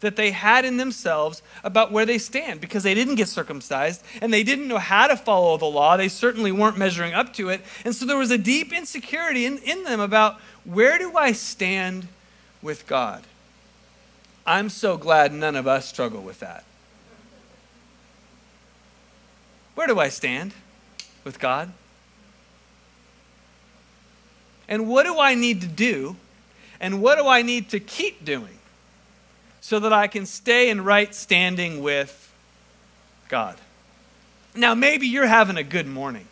that 0.03 0.15
they 0.15 0.31
had 0.31 0.65
in 0.65 0.77
themselves 0.77 1.41
about 1.63 1.91
where 1.91 2.05
they 2.05 2.17
stand 2.17 2.61
because 2.61 2.83
they 2.83 2.93
didn't 2.93 3.15
get 3.15 3.27
circumcised 3.27 4.03
and 4.21 4.31
they 4.31 4.43
didn't 4.43 4.67
know 4.67 4.77
how 4.77 5.07
to 5.07 5.17
follow 5.17 5.57
the 5.57 5.65
law. 5.65 5.97
They 5.97 6.09
certainly 6.09 6.51
weren't 6.51 6.77
measuring 6.77 7.13
up 7.13 7.33
to 7.33 7.49
it. 7.49 7.61
And 7.83 7.95
so 7.95 8.05
there 8.05 8.17
was 8.17 8.29
a 8.29 8.37
deep 8.37 8.71
insecurity 8.71 9.45
in, 9.45 9.57
in 9.59 9.83
them 9.83 9.99
about 9.99 10.39
where 10.65 10.97
do 10.97 11.17
I 11.17 11.31
stand 11.31 12.07
with 12.61 12.85
God? 12.85 13.23
I'm 14.45 14.69
so 14.69 14.97
glad 14.97 15.33
none 15.33 15.55
of 15.55 15.67
us 15.67 15.87
struggle 15.87 16.21
with 16.21 16.41
that. 16.41 16.65
Where 19.75 19.87
do 19.87 19.99
I 19.99 20.09
stand 20.09 20.53
with 21.23 21.39
God? 21.39 21.71
And 24.67 24.87
what 24.87 25.05
do 25.05 25.17
I 25.17 25.33
need 25.35 25.61
to 25.61 25.67
do? 25.67 26.17
And 26.79 27.01
what 27.01 27.17
do 27.17 27.27
I 27.27 27.41
need 27.41 27.69
to 27.69 27.79
keep 27.79 28.25
doing 28.25 28.59
so 29.63 29.79
that 29.79 29.93
I 29.93 30.07
can 30.07 30.25
stay 30.25 30.69
in 30.69 30.83
right 30.83 31.15
standing 31.15 31.81
with 31.81 32.33
God. 33.29 33.55
Now, 34.53 34.75
maybe 34.75 35.07
you're 35.07 35.25
having 35.25 35.55
a 35.55 35.63
good 35.63 35.87
morning. 35.87 36.27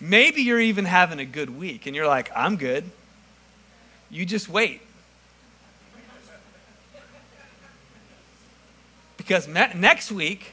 Maybe 0.00 0.40
you're 0.40 0.58
even 0.58 0.86
having 0.86 1.18
a 1.18 1.26
good 1.26 1.50
week, 1.50 1.84
and 1.84 1.94
you're 1.94 2.06
like, 2.06 2.30
I'm 2.34 2.56
good. 2.56 2.84
You 4.08 4.24
just 4.24 4.48
wait. 4.48 4.80
Because 9.18 9.46
next 9.46 10.10
week, 10.10 10.52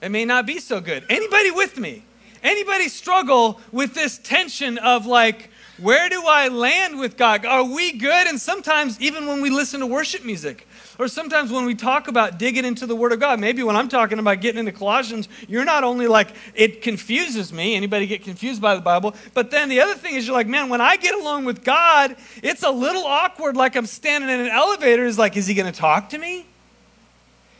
it 0.00 0.08
may 0.08 0.24
not 0.24 0.46
be 0.46 0.58
so 0.60 0.80
good. 0.80 1.04
Anybody 1.10 1.50
with 1.50 1.76
me? 1.76 2.04
Anybody 2.42 2.88
struggle 2.88 3.60
with 3.70 3.92
this 3.92 4.16
tension 4.16 4.78
of 4.78 5.04
like, 5.04 5.50
where 5.76 6.08
do 6.08 6.22
I 6.26 6.48
land 6.48 6.98
with 6.98 7.18
God? 7.18 7.44
Are 7.44 7.64
we 7.64 7.92
good? 7.92 8.28
And 8.28 8.40
sometimes, 8.40 8.98
even 8.98 9.26
when 9.26 9.42
we 9.42 9.50
listen 9.50 9.80
to 9.80 9.86
worship 9.86 10.24
music, 10.24 10.65
or 10.98 11.08
sometimes 11.08 11.50
when 11.50 11.64
we 11.64 11.74
talk 11.74 12.08
about 12.08 12.38
digging 12.38 12.64
into 12.64 12.86
the 12.86 12.96
Word 12.96 13.12
of 13.12 13.20
God, 13.20 13.38
maybe 13.38 13.62
when 13.62 13.76
I'm 13.76 13.88
talking 13.88 14.18
about 14.18 14.40
getting 14.40 14.58
into 14.58 14.72
Colossians, 14.72 15.28
you're 15.46 15.64
not 15.64 15.84
only 15.84 16.06
like, 16.06 16.28
it 16.54 16.82
confuses 16.82 17.52
me. 17.52 17.74
Anybody 17.74 18.06
get 18.06 18.24
confused 18.24 18.62
by 18.62 18.74
the 18.74 18.80
Bible? 18.80 19.14
But 19.34 19.50
then 19.50 19.68
the 19.68 19.80
other 19.80 19.94
thing 19.94 20.14
is, 20.14 20.26
you're 20.26 20.34
like, 20.34 20.46
man, 20.46 20.68
when 20.68 20.80
I 20.80 20.96
get 20.96 21.14
along 21.14 21.44
with 21.44 21.64
God, 21.64 22.16
it's 22.42 22.62
a 22.62 22.70
little 22.70 23.04
awkward, 23.04 23.56
like 23.56 23.76
I'm 23.76 23.86
standing 23.86 24.30
in 24.30 24.40
an 24.40 24.48
elevator. 24.48 25.04
Is 25.04 25.18
like, 25.18 25.36
is 25.36 25.46
he 25.46 25.54
going 25.54 25.70
to 25.70 25.78
talk 25.78 26.10
to 26.10 26.18
me? 26.18 26.46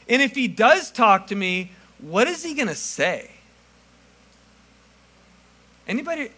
And 0.08 0.22
if 0.22 0.34
he 0.34 0.48
does 0.48 0.90
talk 0.90 1.26
to 1.28 1.34
me, 1.34 1.72
what 1.98 2.28
is 2.28 2.42
he 2.42 2.54
going 2.54 2.68
to 2.68 2.74
say? 2.74 3.30
Anybody, 5.88 6.30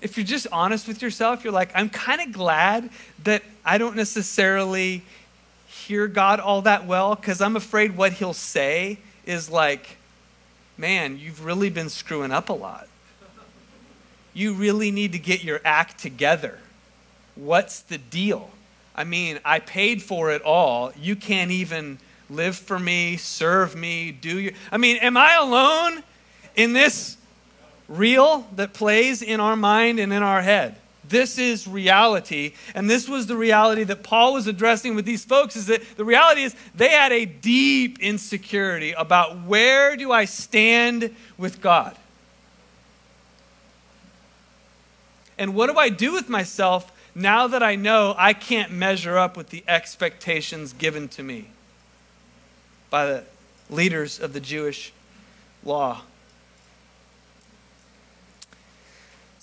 if 0.00 0.16
you're 0.16 0.26
just 0.26 0.46
honest 0.52 0.88
with 0.88 1.02
yourself, 1.02 1.44
you're 1.44 1.52
like, 1.52 1.70
I'm 1.74 1.88
kind 1.88 2.20
of 2.20 2.32
glad 2.32 2.90
that 3.24 3.42
I 3.64 3.78
don't 3.78 3.96
necessarily 3.96 5.02
hear 5.86 6.08
God 6.08 6.40
all 6.40 6.62
that 6.62 6.84
well 6.84 7.14
because 7.14 7.40
I'm 7.40 7.54
afraid 7.54 7.96
what 7.96 8.14
he'll 8.14 8.32
say 8.32 8.98
is 9.24 9.48
like, 9.48 9.98
man, 10.76 11.16
you've 11.16 11.44
really 11.44 11.70
been 11.70 11.88
screwing 11.88 12.32
up 12.32 12.48
a 12.48 12.52
lot. 12.52 12.88
You 14.34 14.52
really 14.52 14.90
need 14.90 15.12
to 15.12 15.18
get 15.18 15.44
your 15.44 15.60
act 15.64 15.98
together. 15.98 16.58
What's 17.36 17.80
the 17.82 17.98
deal? 17.98 18.50
I 18.96 19.04
mean, 19.04 19.38
I 19.44 19.60
paid 19.60 20.02
for 20.02 20.32
it 20.32 20.42
all. 20.42 20.92
You 21.00 21.14
can't 21.14 21.52
even 21.52 21.98
live 22.28 22.56
for 22.56 22.78
me, 22.78 23.16
serve 23.16 23.76
me, 23.76 24.10
do 24.10 24.40
your. 24.40 24.52
I 24.72 24.78
mean, 24.78 24.96
am 24.96 25.16
I 25.16 25.34
alone 25.34 26.02
in 26.56 26.72
this 26.72 27.16
reel 27.86 28.46
that 28.56 28.72
plays 28.72 29.22
in 29.22 29.38
our 29.38 29.54
mind 29.54 30.00
and 30.00 30.12
in 30.12 30.22
our 30.22 30.42
head? 30.42 30.76
This 31.08 31.38
is 31.38 31.66
reality. 31.66 32.54
And 32.74 32.88
this 32.88 33.08
was 33.08 33.26
the 33.26 33.36
reality 33.36 33.84
that 33.84 34.02
Paul 34.02 34.34
was 34.34 34.46
addressing 34.46 34.94
with 34.94 35.04
these 35.04 35.24
folks 35.24 35.56
is 35.56 35.66
that 35.66 35.82
the 35.96 36.04
reality 36.04 36.42
is 36.42 36.54
they 36.74 36.90
had 36.90 37.12
a 37.12 37.24
deep 37.24 37.98
insecurity 38.00 38.92
about 38.92 39.42
where 39.42 39.96
do 39.96 40.12
I 40.12 40.24
stand 40.24 41.14
with 41.38 41.60
God? 41.60 41.96
And 45.38 45.54
what 45.54 45.70
do 45.70 45.78
I 45.78 45.90
do 45.90 46.12
with 46.12 46.28
myself 46.28 46.92
now 47.14 47.46
that 47.48 47.62
I 47.62 47.76
know 47.76 48.14
I 48.16 48.32
can't 48.32 48.72
measure 48.72 49.18
up 49.18 49.36
with 49.36 49.50
the 49.50 49.64
expectations 49.68 50.72
given 50.72 51.08
to 51.08 51.22
me 51.22 51.48
by 52.90 53.06
the 53.06 53.24
leaders 53.68 54.18
of 54.18 54.32
the 54.32 54.40
Jewish 54.40 54.92
law? 55.62 56.02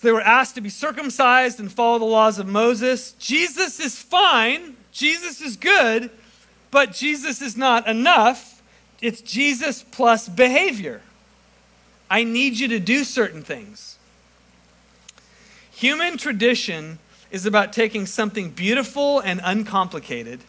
They 0.03 0.11
were 0.11 0.21
asked 0.21 0.55
to 0.55 0.61
be 0.61 0.69
circumcised 0.69 1.61
and 1.61 1.71
follow 1.71 1.97
the 1.97 2.05
laws 2.05 2.37
of 2.37 2.45
Moses. 2.45 3.13
Jesus 3.13 3.79
is 3.79 3.97
fine, 3.97 4.75
Jesus 4.91 5.39
is 5.39 5.55
good, 5.55 6.11
but 6.71 6.91
Jesus 6.91 7.41
is 7.41 7.55
not 7.55 7.87
enough. 7.87 8.61
It's 9.01 9.21
Jesus 9.21 9.81
plus 9.81 10.27
behavior. 10.27 11.01
I 12.09 12.25
need 12.25 12.59
you 12.59 12.67
to 12.67 12.79
do 12.79 13.05
certain 13.05 13.43
things. 13.43 13.97
Human 15.71 16.17
tradition 16.17 16.99
is 17.31 17.45
about 17.45 17.71
taking 17.71 18.05
something 18.05 18.49
beautiful 18.49 19.21
and 19.21 19.39
uncomplicated 19.43 20.41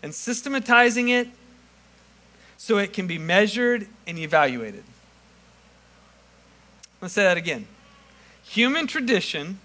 and 0.00 0.14
systematizing 0.14 1.08
it 1.08 1.28
so 2.56 2.78
it 2.78 2.92
can 2.92 3.08
be 3.08 3.18
measured 3.18 3.88
and 4.06 4.16
evaluated. 4.16 4.84
Let's 7.00 7.14
say 7.14 7.24
that 7.24 7.36
again 7.36 7.66
human 8.44 8.86
tradition, 8.86 9.58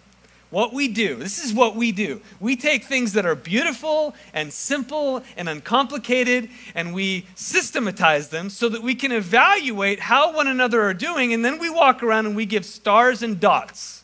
what 0.49 0.71
we 0.71 0.87
do, 0.87 1.15
this 1.15 1.43
is 1.43 1.53
what 1.53 1.75
we 1.75 1.91
do. 1.91 2.21
We 2.39 2.55
take 2.55 2.85
things 2.85 3.11
that 3.13 3.25
are 3.25 3.35
beautiful 3.35 4.15
and 4.33 4.51
simple 4.53 5.23
and 5.35 5.49
uncomplicated 5.49 6.49
and 6.73 6.93
we 6.93 7.25
systematize 7.35 8.29
them 8.29 8.49
so 8.49 8.69
that 8.69 8.81
we 8.81 8.95
can 8.95 9.11
evaluate 9.11 9.99
how 9.99 10.33
one 10.33 10.47
another 10.47 10.81
are 10.83 10.93
doing, 10.93 11.33
and 11.33 11.43
then 11.43 11.59
we 11.59 11.69
walk 11.69 12.01
around 12.01 12.27
and 12.27 12.35
we 12.35 12.45
give 12.45 12.65
stars 12.65 13.23
and 13.23 13.41
dots 13.41 14.03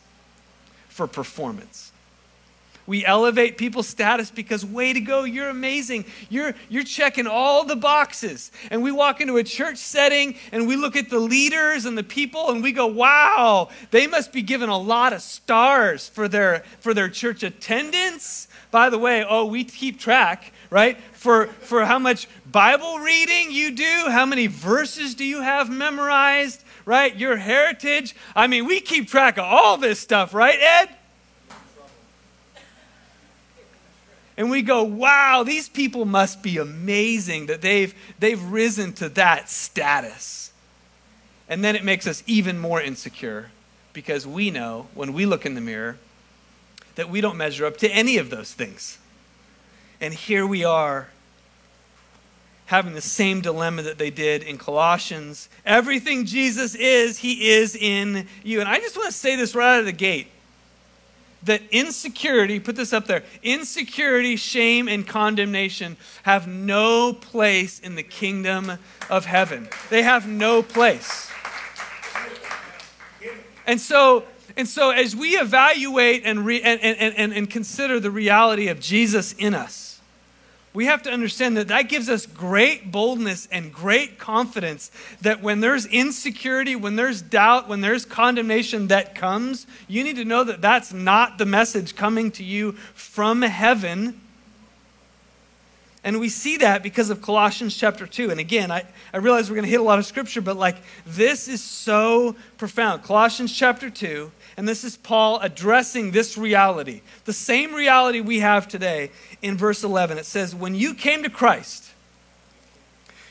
for 0.90 1.08
performance. 1.08 1.93
We 2.86 3.06
elevate 3.06 3.58
people's 3.58 3.88
status 3.88 4.30
because, 4.30 4.66
way 4.66 4.92
to 4.94 5.00
go, 5.00 5.24
you're 5.24 5.50
amazing. 5.50 6.06
You're, 6.30 6.54
you're 6.70 6.84
checking 6.84 7.28
all 7.28 7.64
the 7.64 7.76
boxes. 7.76 8.52
And 8.72 8.84
we 8.84 8.92
walk 8.92 9.22
into 9.22 9.38
a 9.38 9.44
church 9.44 9.78
setting 9.78 10.36
and 10.52 10.68
we 10.68 10.76
look 10.76 10.96
at 10.96 11.10
the 11.10 11.20
leaders 11.20 11.86
and 11.86 11.98
the 11.98 12.04
people 12.04 12.52
and 12.52 12.62
we 12.62 12.72
go, 12.72 12.88
wow, 12.88 13.70
they 13.92 14.08
must 14.08 14.34
be 14.34 14.42
given 14.42 14.70
a 14.70 14.78
lot 14.78 15.14
of 15.14 15.22
stars 15.22 16.08
for 16.10 16.28
their, 16.28 16.64
for 16.80 16.94
their 16.94 17.10
church 17.10 17.44
attendance. 17.44 18.48
By 18.70 18.90
the 18.90 18.98
way, 18.98 19.24
oh, 19.28 19.46
we 19.46 19.64
keep 19.64 20.00
track, 20.00 20.52
right? 20.70 21.00
For, 21.14 21.48
for 21.48 21.86
how 21.86 22.00
much 22.00 22.28
Bible 22.52 23.00
reading 23.00 23.52
you 23.52 23.72
do, 23.72 24.06
how 24.10 24.26
many 24.26 24.48
verses 24.48 25.16
do 25.16 25.24
you 25.24 25.42
have 25.42 25.70
memorized, 25.70 26.64
right? 26.86 27.16
Your 27.16 27.38
heritage. 27.38 28.16
I 28.36 28.48
mean, 28.48 28.66
we 28.66 28.82
keep 28.82 29.08
track 29.08 29.38
of 29.38 29.46
all 29.46 29.78
this 29.78 30.00
stuff, 30.00 30.34
right, 30.34 30.60
Ed? 30.60 30.90
And 34.36 34.50
we 34.50 34.62
go, 34.62 34.84
wow, 34.84 35.44
these 35.44 35.70
people 35.70 36.06
must 36.06 36.42
be 36.42 36.58
amazing 36.58 37.48
that 37.48 37.62
they've, 37.62 37.94
they've 38.20 38.42
risen 38.42 38.94
to 38.94 39.10
that 39.10 39.50
status. 39.50 40.52
And 41.48 41.64
then 41.64 41.76
it 41.76 41.84
makes 41.84 42.08
us 42.08 42.24
even 42.26 42.58
more 42.58 42.82
insecure 42.82 43.52
because 43.94 44.26
we 44.26 44.50
know 44.50 44.88
when 44.96 45.14
we 45.14 45.26
look 45.26 45.46
in 45.46 45.54
the 45.54 45.62
mirror 45.62 45.98
that 46.96 47.10
we 47.10 47.22
don't 47.22 47.38
measure 47.38 47.66
up 47.66 47.78
to 47.78 47.90
any 47.90 48.18
of 48.18 48.30
those 48.30 48.54
things. 48.54 48.98
And 50.02 50.14
here 50.14 50.46
we 50.48 50.64
are 50.64 51.10
having 52.66 52.94
the 52.94 53.02
same 53.02 53.42
dilemma 53.42 53.84
that 53.84 53.98
they 53.98 54.10
did 54.10 54.42
in 54.42 54.58
Colossians. 54.58 55.48
Everything 55.66 56.26
Jesus 56.26 56.74
is, 56.76 57.20
he 57.20 57.50
is 57.50 57.76
in 57.76 58.28
you. 58.44 58.60
And 58.62 58.70
I 58.70 58.80
just 58.80 58.96
want 58.96 59.08
to 59.08 59.14
say 59.14 59.36
this 59.36 59.54
right 59.54 59.76
out 59.76 59.80
of 59.82 59.86
the 59.86 59.92
gate 59.92 60.28
that 61.46 61.62
insecurity, 61.72 62.60
put 62.60 62.76
this 62.76 62.94
up 62.94 63.06
there, 63.06 63.24
insecurity, 63.42 64.36
shame, 64.36 64.88
and 64.88 65.08
condemnation 65.08 65.98
have 66.24 66.48
no 66.48 67.14
place 67.14 67.80
in 67.80 67.96
the 67.96 68.04
kingdom 68.04 68.72
of 69.10 69.26
heaven. 69.26 69.68
They 69.90 70.04
have 70.04 70.28
no 70.28 70.64
place. 70.64 71.30
And 73.66 73.80
so, 73.80 74.26
and 74.58 74.68
so 74.68 74.92
as 74.92 75.16
we 75.16 75.32
evaluate 75.32 76.24
and, 76.26 76.46
re, 76.46 76.62
and, 76.62 76.82
and, 76.82 77.16
and, 77.16 77.34
and 77.34 77.50
consider 77.50 78.00
the 78.00 78.12
reality 78.12 78.68
of 78.68 78.80
Jesus 78.80 79.34
in 79.34 79.54
us, 79.54 79.93
we 80.74 80.86
have 80.86 81.04
to 81.04 81.12
understand 81.12 81.56
that 81.58 81.68
that 81.68 81.84
gives 81.84 82.10
us 82.10 82.26
great 82.26 82.92
boldness 82.92 83.48
and 83.52 83.72
great 83.72 84.18
confidence 84.18 84.90
that 85.22 85.42
when 85.42 85.60
there's 85.60 85.86
insecurity, 85.86 86.76
when 86.76 86.96
there's 86.96 87.22
doubt, 87.22 87.70
when 87.70 87.82
there's 87.82 88.06
condemnation 88.06 88.88
that 88.88 89.14
comes, 89.14 89.68
you 89.88 90.04
need 90.04 90.16
to 90.16 90.26
know 90.26 90.44
that 90.44 90.62
that's 90.62 90.92
not 90.92 91.38
the 91.38 91.46
message 91.46 91.96
coming 91.96 92.32
to 92.32 92.44
you 92.44 92.72
from 92.96 93.44
heaven. 93.44 94.20
And 96.04 96.20
we 96.20 96.28
see 96.28 96.58
that 96.58 96.82
because 96.82 97.12
of 97.12 97.22
Colossians 97.22 97.78
chapter 97.78 98.08
2. 98.08 98.32
And 98.32 98.40
again, 98.40 98.72
I, 98.72 98.84
I 99.14 99.18
realize 99.18 99.50
we're 99.50 99.56
going 99.56 99.66
to 99.66 99.72
hit 99.72 99.80
a 99.80 99.84
lot 99.84 100.00
of 100.00 100.06
scripture, 100.08 100.42
but 100.42 100.58
like 100.58 100.78
this 101.06 101.48
is 101.48 101.64
so 101.64 102.36
profound. 102.58 103.04
Colossians 103.04 103.56
chapter 103.56 103.92
2 103.92 104.32
and 104.56 104.68
this 104.68 104.84
is 104.84 104.98
Paul 104.98 105.40
addressing 105.40 106.12
this 106.12 106.38
reality, 106.38 107.02
the 107.26 107.34
same 107.34 107.74
reality 107.74 108.22
we 108.22 108.40
have 108.40 108.68
today 108.68 109.12
in 109.42 109.58
verse 109.58 109.84
11. 109.84 110.18
It 110.18 110.26
says, 110.26 110.54
When 110.54 110.76
you 110.76 110.94
came 110.94 111.24
to 111.24 111.30
Christ, 111.30 111.92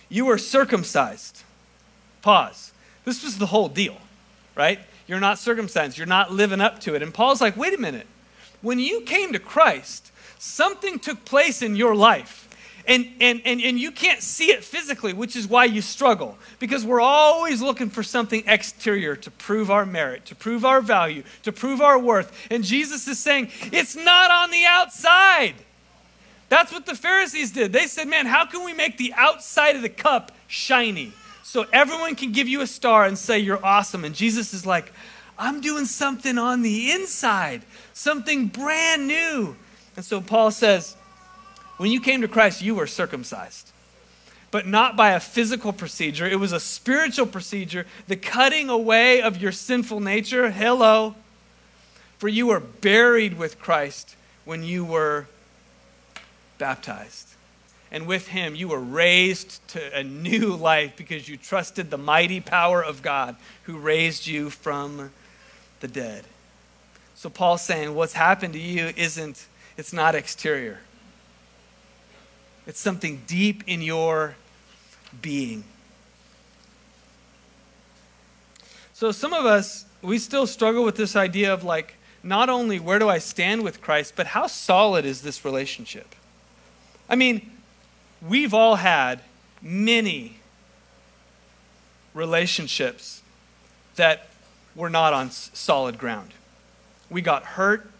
you 0.09 0.25
were 0.27 0.39
circumcised. 0.39 1.43
Pause. 2.23 2.73
This 3.05 3.23
was 3.23 3.39
the 3.39 3.47
whole 3.47 3.69
deal, 3.69 3.97
right? 4.57 4.81
You're 5.07 5.21
not 5.21 5.39
circumcised, 5.39 5.97
you're 5.97 6.07
not 6.07 6.33
living 6.33 6.61
up 6.61 6.81
to 6.81 6.95
it. 6.95 7.03
And 7.03 7.15
Paul's 7.15 7.41
like, 7.41 7.57
Wait 7.57 7.75
a 7.75 7.81
minute. 7.81 8.07
When 8.61 8.79
you 8.79 9.01
came 9.03 9.33
to 9.33 9.39
Christ, 9.39 10.13
something 10.39 10.99
took 10.99 11.25
place 11.25 11.63
in 11.63 11.77
your 11.77 11.95
life 11.95 12.42
and, 12.87 13.07
and, 13.21 13.43
and, 13.45 13.61
and 13.61 13.79
you 13.79 13.91
can't 13.91 14.23
see 14.23 14.51
it 14.51 14.65
physically, 14.65 15.13
which 15.13 15.37
is 15.37 15.47
why 15.47 15.65
you 15.65 15.81
struggle. 15.81 16.37
Because 16.59 16.85
we're 16.85 17.01
always 17.01 17.63
looking 17.63 17.91
for 17.91 18.03
something 18.03 18.45
exterior 18.47 19.17
to 19.17 19.31
prove 19.31 19.71
our 19.71 19.87
merit, 19.87 20.27
to 20.27 20.35
prove 20.35 20.65
our 20.65 20.81
value, 20.81 21.23
to 21.45 21.53
prove 21.53 21.81
our 21.81 21.99
worth. 21.99 22.49
And 22.51 22.65
Jesus 22.65 23.07
is 23.09 23.19
saying, 23.19 23.51
it's 23.73 23.97
not 23.97 24.31
on 24.31 24.51
the 24.51 24.65
outside. 24.67 25.55
That's 26.49 26.73
what 26.73 26.87
the 26.87 26.95
Pharisees 26.95 27.53
did. 27.53 27.73
They 27.73 27.87
said, 27.87 28.09
man, 28.09 28.27
how 28.27 28.45
can 28.45 28.65
we 28.65 28.75
make 28.75 28.99
the 28.99 29.15
outside 29.17 29.77
of 29.77 29.83
the 29.83 29.89
cup 29.89 30.33
shiny? 30.49 31.13
So 31.43 31.67
everyone 31.73 32.15
can 32.15 32.33
give 32.33 32.49
you 32.49 32.61
a 32.61 32.67
star 32.67 33.07
and 33.07 33.17
say 33.17 33.39
you're 33.39 33.65
awesome. 33.65 34.05
And 34.05 34.15
Jesus 34.15 34.53
is 34.53 34.67
like, 34.67 34.93
I'm 35.39 35.61
doing 35.61 35.87
something 35.87 36.39
on 36.39 36.63
the 36.63 36.93
inside, 36.93 37.63
something 37.95 38.47
brand 38.47 39.09
new. 39.09 39.57
And 39.97 40.05
so 40.05 40.21
Paul 40.21 40.51
says, 40.51 40.97
when 41.77 41.91
you 41.91 42.01
came 42.01 42.21
to 42.21 42.29
Christ, 42.29 42.63
you 42.63 42.75
were 42.75 42.87
circumcised. 42.87 43.71
But 44.51 44.67
not 44.67 44.97
by 44.97 45.13
a 45.13 45.21
physical 45.21 45.73
procedure, 45.73 46.27
it 46.27 46.39
was 46.39 46.53
a 46.53 46.61
spiritual 46.61 47.27
procedure, 47.27 47.87
the 48.07 48.17
cutting 48.17 48.69
away 48.69 49.23
of 49.23 49.41
your 49.41 49.53
sinful 49.53 50.01
nature. 50.01 50.51
Hello. 50.51 51.15
For 52.19 52.29
you 52.29 52.49
were 52.49 52.61
buried 52.61 53.39
with 53.39 53.59
Christ 53.59 54.15
when 54.45 54.63
you 54.63 54.85
were 54.85 55.27
baptized. 56.59 57.29
And 57.91 58.07
with 58.07 58.29
him, 58.29 58.55
you 58.55 58.69
were 58.69 58.81
raised 58.81 59.67
to 59.69 59.99
a 59.99 60.03
new 60.03 60.55
life 60.55 60.95
because 60.97 61.29
you 61.29 61.37
trusted 61.37 61.91
the 61.91 61.99
mighty 61.99 62.41
power 62.41 62.83
of 62.83 63.03
God 63.03 63.37
who 63.65 63.77
raised 63.79 64.27
you 64.27 64.51
from 64.51 65.11
the 65.81 65.89
dead. 65.89 66.25
So 67.15 67.29
Paul's 67.29 67.63
saying 67.63 67.95
what's 67.95 68.15
happened 68.15 68.55
to 68.55 68.61
you 68.61 68.93
isn't, 68.97 69.47
it's 69.77 69.93
not 69.93 70.15
exterior. 70.15 70.81
It's 72.67 72.81
something 72.81 73.23
deep 73.27 73.65
in 73.67 73.83
your 73.83 74.37
being. 75.21 75.65
So, 78.93 79.11
some 79.11 79.33
of 79.33 79.45
us, 79.45 79.85
we 80.01 80.19
still 80.19 80.47
struggle 80.47 80.85
with 80.85 80.97
this 80.97 81.17
idea 81.17 81.53
of 81.53 81.65
like, 81.65 81.95
not 82.23 82.49
only 82.49 82.79
where 82.79 83.01
do 83.01 83.09
I 83.09 83.19
stand 83.19 83.63
with 83.63 83.81
Christ, 83.81 84.15
but 84.15 84.29
how 84.29 84.47
solid 84.47 85.05
is 85.05 85.23
this 85.23 85.45
relationship? 85.45 86.15
I 87.09 87.17
mean, 87.17 87.51
we've 88.21 88.55
all 88.55 88.77
had 88.77 89.21
many 89.61 90.37
relationships 92.15 93.23
that 93.97 94.29
were 94.75 94.91
not 94.91 95.13
on 95.13 95.31
solid 95.31 95.99
ground. 95.99 96.31
We 97.11 97.23
got 97.23 97.43
hurt, 97.43 97.91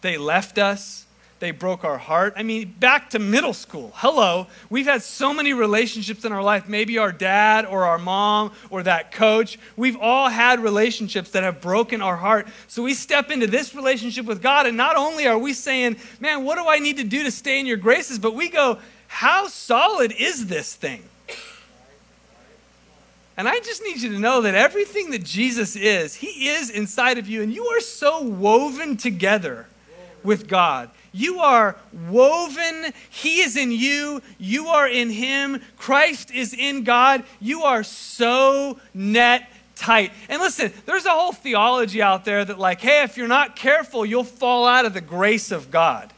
they 0.00 0.18
left 0.18 0.58
us, 0.58 1.06
they 1.40 1.50
broke 1.50 1.84
our 1.84 1.98
heart. 1.98 2.34
I 2.36 2.42
mean, 2.42 2.74
back 2.78 3.10
to 3.10 3.18
middle 3.18 3.52
school. 3.52 3.92
Hello. 3.96 4.46
We've 4.70 4.86
had 4.86 5.02
so 5.02 5.34
many 5.34 5.52
relationships 5.52 6.24
in 6.24 6.32
our 6.32 6.42
life. 6.42 6.68
Maybe 6.68 6.96
our 6.98 7.12
dad 7.12 7.66
or 7.66 7.84
our 7.84 7.98
mom 7.98 8.52
or 8.70 8.82
that 8.84 9.12
coach. 9.12 9.58
We've 9.76 9.96
all 9.96 10.28
had 10.28 10.60
relationships 10.60 11.30
that 11.32 11.42
have 11.42 11.60
broken 11.60 12.00
our 12.00 12.16
heart. 12.16 12.46
So 12.68 12.82
we 12.82 12.94
step 12.94 13.30
into 13.30 13.46
this 13.46 13.74
relationship 13.74 14.26
with 14.26 14.42
God, 14.42 14.66
and 14.66 14.76
not 14.76 14.96
only 14.96 15.26
are 15.26 15.38
we 15.38 15.52
saying, 15.52 15.96
man, 16.20 16.44
what 16.44 16.56
do 16.56 16.66
I 16.66 16.78
need 16.78 16.96
to 16.98 17.04
do 17.04 17.24
to 17.24 17.30
stay 17.30 17.60
in 17.60 17.66
your 17.66 17.76
graces? 17.76 18.18
But 18.18 18.34
we 18.34 18.48
go, 18.48 18.78
how 19.06 19.48
solid 19.48 20.12
is 20.12 20.46
this 20.46 20.74
thing? 20.74 21.02
And 23.36 23.48
I 23.48 23.58
just 23.60 23.82
need 23.82 24.00
you 24.00 24.12
to 24.12 24.18
know 24.18 24.42
that 24.42 24.54
everything 24.54 25.10
that 25.10 25.24
Jesus 25.24 25.74
is, 25.74 26.14
He 26.14 26.48
is 26.48 26.70
inside 26.70 27.18
of 27.18 27.28
you, 27.28 27.42
and 27.42 27.52
you 27.52 27.66
are 27.66 27.80
so 27.80 28.22
woven 28.22 28.96
together 28.96 29.66
with 30.22 30.46
God. 30.46 30.90
You 31.14 31.38
are 31.38 31.76
woven. 32.10 32.92
He 33.08 33.40
is 33.40 33.56
in 33.56 33.70
you. 33.70 34.20
You 34.36 34.66
are 34.66 34.88
in 34.88 35.10
Him. 35.10 35.62
Christ 35.78 36.32
is 36.32 36.52
in 36.52 36.82
God. 36.82 37.22
You 37.40 37.62
are 37.62 37.84
so 37.84 38.80
net 38.92 39.48
tight. 39.76 40.10
And 40.28 40.42
listen, 40.42 40.72
there's 40.86 41.06
a 41.06 41.10
whole 41.10 41.32
theology 41.32 42.02
out 42.02 42.24
there 42.24 42.44
that, 42.44 42.58
like, 42.58 42.80
hey, 42.80 43.04
if 43.04 43.16
you're 43.16 43.28
not 43.28 43.54
careful, 43.54 44.04
you'll 44.04 44.24
fall 44.24 44.66
out 44.66 44.86
of 44.86 44.92
the 44.92 45.00
grace 45.00 45.52
of 45.52 45.70
God. 45.70 46.12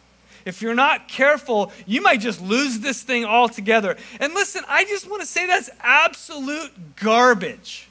If 0.47 0.63
you're 0.63 0.75
not 0.75 1.09
careful, 1.09 1.73
you 1.87 2.01
might 2.01 2.21
just 2.21 2.41
lose 2.41 2.79
this 2.79 3.03
thing 3.03 3.27
altogether. 3.27 3.99
And 4.19 4.33
listen, 4.33 4.65
I 4.67 4.85
just 4.85 5.11
want 5.11 5.21
to 5.21 5.27
say 5.27 5.47
that's 5.47 5.69
absolute 5.81 6.97
garbage. 6.97 7.87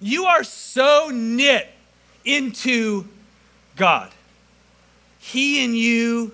You 0.00 0.26
are 0.26 0.44
so 0.44 1.10
knit 1.10 1.66
into 2.26 3.06
God. 3.76 4.10
He 5.26 5.64
in 5.64 5.74
you 5.74 6.32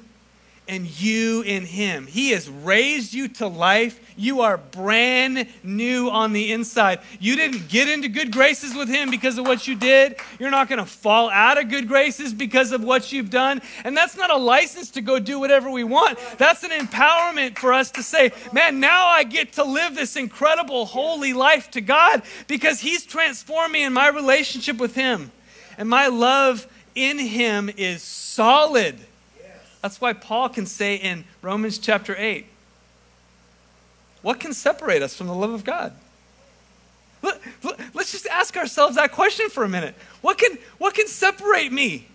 and 0.68 0.87
you 0.87 1.40
in 1.42 1.64
him. 1.64 2.07
He 2.07 2.31
has 2.33 2.48
raised 2.48 3.14
you 3.14 3.28
to 3.28 3.46
life. 3.46 3.98
You 4.16 4.42
are 4.42 4.59
brand 4.59 5.48
new 5.62 6.11
on 6.11 6.35
the 6.35 6.52
inside. 6.52 7.00
You 7.18 7.35
didn't 7.35 7.68
get 7.68 7.88
into 7.88 8.09
good 8.11 8.31
graces 8.31 8.74
with 8.74 8.90
him 8.90 9.11
because 9.11 9.38
of 9.38 9.46
what 9.46 9.66
you 9.66 9.76
did. 9.76 10.16
You're 10.38 10.50
not 10.50 10.68
going 10.68 10.78
to 10.78 10.85
fall 10.85 11.31
out 11.31 11.57
of 11.57 11.70
good 11.70 11.88
graces 11.88 12.35
because 12.35 12.70
of 12.70 12.85
what 12.85 13.12
you've 13.12 13.31
done. 13.31 13.62
And 13.85 13.96
that's 13.96 14.16
not 14.16 14.31
a 14.31 14.37
license 14.37 14.90
to 14.90 15.00
go 15.00 15.18
do 15.18 15.40
whatever 15.40 15.70
we 15.70 15.85
want. 15.85 16.18
That's 16.37 16.62
an 16.62 16.70
empowerment 16.70 17.57
for 17.57 17.72
us 17.72 17.90
to 17.92 18.02
say, 18.02 18.31
man, 18.52 18.78
now 18.78 19.07
I 19.07 19.24
get 19.24 19.55
to 19.55 19.64
live 19.64 19.94
this 19.94 20.16
incredible 20.16 20.85
holy 20.85 21.33
life 21.33 21.70
to 21.70 21.81
God 21.81 22.22
because 22.46 22.78
he's 22.78 23.07
transformed 23.07 23.72
me 23.72 23.85
in 23.85 23.94
my 23.94 24.09
relationship 24.09 24.76
with 24.76 24.94
him. 24.94 25.33
And 25.78 25.88
my 25.88 26.09
love 26.09 26.66
in 26.94 27.18
him 27.18 27.70
is 27.76 28.02
solid. 28.02 28.98
That's 29.81 30.00
why 30.00 30.12
Paul 30.12 30.48
can 30.48 30.66
say 30.66 30.96
in 30.96 31.24
Romans 31.40 31.78
chapter 31.78 32.14
8, 32.16 32.46
What 34.22 34.38
can 34.38 34.52
separate 34.52 35.02
us 35.02 35.16
from 35.16 35.26
the 35.26 35.35
love 35.35 35.50
of 35.50 35.64
God? 35.64 35.92
Let, 37.22 37.40
us 37.96 38.12
just 38.12 38.26
ask 38.26 38.57
ourselves 38.57 38.96
that 38.96 39.12
question 39.12 39.48
for 39.48 39.64
a 39.64 39.68
minute. 39.68 39.94
What 40.22 40.38
can, 40.38 40.59
what 40.78 40.94
can 40.94 41.07
separate 41.07 41.72
me 41.72 42.09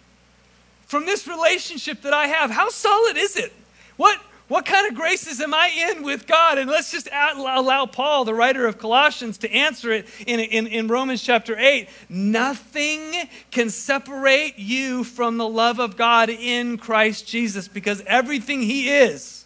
from 0.86 1.06
this 1.06 1.28
relationship 1.28 2.02
that 2.02 2.14
I 2.14 2.28
have? 2.28 2.52
How 2.52 2.70
solid 2.70 3.18
is 3.18 3.38
it? 3.38 3.54
What, 3.96 4.20
what 4.48 4.66
kind 4.66 4.88
of 4.88 4.96
graces 4.96 5.42
am 5.42 5.54
I 5.54 5.92
in 5.92 6.04
with 6.04 6.26
God? 6.26 6.58
And 6.58 6.70
let's 6.70 6.92
just 6.92 7.10
allow 7.12 7.86
Paul, 7.86 8.24
the 8.24 8.34
writer 8.34 8.66
of 8.66 8.78
Colossians, 8.78 9.38
to 9.40 9.52
answer 9.52 9.92
it 9.92 10.08
in, 10.26 10.40
in, 10.40 10.68
in, 10.68 10.88
Romans 10.88 11.22
chapter 11.22 11.58
8. 11.58 11.90
Nothing 12.08 13.28
can 13.52 13.70
separate 13.70 14.58
you 14.58 15.04
from 15.04 15.38
the 15.38 15.48
love 15.48 15.80
of 15.80 15.98
God 15.98 16.30
in 16.30 16.78
Christ 16.78 17.28
Jesus 17.28 17.68
because 17.68 18.02
everything 18.08 18.62
He 18.62 18.90
is, 18.90 19.44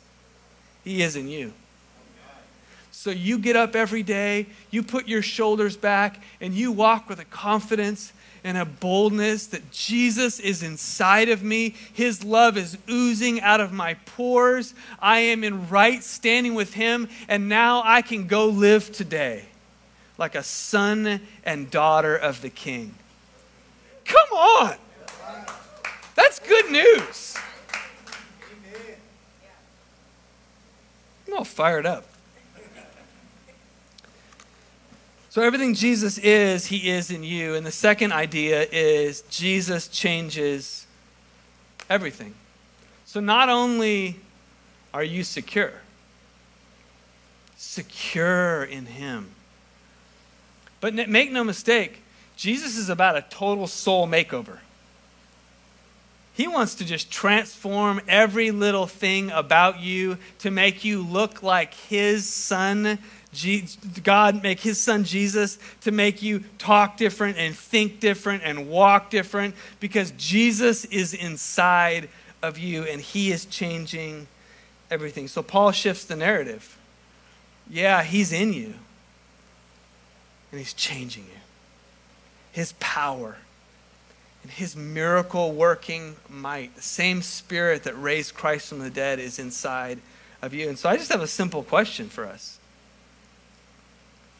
He 0.83 1.01
is 1.01 1.15
in 1.15 1.27
you. 1.27 1.53
So 2.91 3.09
you 3.09 3.39
get 3.39 3.55
up 3.55 3.75
every 3.75 4.03
day, 4.03 4.45
you 4.69 4.83
put 4.83 5.07
your 5.07 5.23
shoulders 5.23 5.75
back, 5.75 6.21
and 6.39 6.53
you 6.53 6.71
walk 6.71 7.09
with 7.09 7.19
a 7.19 7.25
confidence 7.25 8.13
and 8.43 8.57
a 8.57 8.65
boldness 8.65 9.47
that 9.47 9.71
Jesus 9.71 10.39
is 10.39 10.63
inside 10.63 11.29
of 11.29 11.43
me. 11.43 11.75
His 11.93 12.23
love 12.23 12.57
is 12.57 12.77
oozing 12.89 13.41
out 13.41 13.61
of 13.61 13.71
my 13.71 13.93
pores. 14.05 14.73
I 14.99 15.19
am 15.19 15.43
in 15.43 15.69
right 15.69 16.03
standing 16.03 16.55
with 16.55 16.73
Him, 16.73 17.07
and 17.27 17.47
now 17.47 17.83
I 17.85 18.01
can 18.01 18.27
go 18.27 18.47
live 18.47 18.91
today 18.91 19.45
like 20.17 20.35
a 20.35 20.43
son 20.43 21.21
and 21.43 21.71
daughter 21.71 22.15
of 22.15 22.41
the 22.41 22.49
King. 22.49 22.93
Come 24.05 24.37
on! 24.37 24.75
That's 26.15 26.39
good 26.39 26.71
news. 26.71 27.37
I'm 31.27 31.37
all 31.37 31.43
fired 31.43 31.85
up. 31.85 32.10
So, 35.31 35.41
everything 35.41 35.75
Jesus 35.75 36.17
is, 36.17 36.65
he 36.65 36.89
is 36.89 37.09
in 37.09 37.23
you. 37.23 37.55
And 37.55 37.65
the 37.65 37.71
second 37.71 38.11
idea 38.11 38.67
is 38.69 39.21
Jesus 39.29 39.87
changes 39.87 40.85
everything. 41.89 42.33
So, 43.05 43.21
not 43.21 43.47
only 43.47 44.17
are 44.93 45.05
you 45.05 45.23
secure, 45.23 45.71
secure 47.55 48.65
in 48.65 48.87
him, 48.87 49.29
but 50.81 50.93
make 50.93 51.31
no 51.31 51.45
mistake, 51.45 52.03
Jesus 52.35 52.75
is 52.75 52.89
about 52.89 53.15
a 53.15 53.21
total 53.21 53.67
soul 53.67 54.07
makeover. 54.07 54.57
He 56.33 56.47
wants 56.47 56.75
to 56.75 56.85
just 56.85 57.11
transform 57.11 58.01
every 58.07 58.51
little 58.51 58.87
thing 58.87 59.31
about 59.31 59.79
you 59.79 60.17
to 60.39 60.51
make 60.51 60.83
you 60.83 61.03
look 61.03 61.43
like 61.43 61.73
His 61.73 62.27
Son 62.27 62.99
God 64.03 64.43
make 64.43 64.59
his 64.59 64.79
son 64.79 65.05
Jesus 65.05 65.57
to 65.81 65.91
make 65.91 66.21
you 66.21 66.43
talk 66.57 66.97
different 66.97 67.37
and 67.37 67.55
think 67.55 68.01
different 68.01 68.43
and 68.43 68.67
walk 68.69 69.09
different 69.09 69.55
because 69.79 70.11
Jesus 70.17 70.83
is 70.85 71.13
inside 71.13 72.09
of 72.41 72.57
you 72.57 72.83
and 72.83 72.99
he 72.99 73.31
is 73.31 73.45
changing 73.45 74.27
everything. 74.89 75.29
So 75.29 75.41
Paul 75.41 75.71
shifts 75.71 76.03
the 76.03 76.17
narrative. 76.17 76.77
Yeah, 77.69 78.03
he's 78.03 78.33
in 78.33 78.51
you 78.51 78.73
and 80.51 80.59
he's 80.59 80.73
changing 80.73 81.23
you. 81.23 81.39
His 82.51 82.73
power 82.79 83.37
and 84.43 84.51
his 84.51 84.75
miracle 84.75 85.51
working 85.51 86.15
might, 86.29 86.75
the 86.75 86.81
same 86.81 87.21
spirit 87.21 87.83
that 87.83 87.93
raised 87.93 88.33
Christ 88.33 88.69
from 88.69 88.79
the 88.79 88.89
dead, 88.89 89.19
is 89.19 89.37
inside 89.37 89.99
of 90.41 90.53
you. 90.53 90.67
And 90.67 90.77
so 90.77 90.89
I 90.89 90.97
just 90.97 91.11
have 91.11 91.21
a 91.21 91.27
simple 91.27 91.63
question 91.63 92.09
for 92.09 92.25
us. 92.25 92.57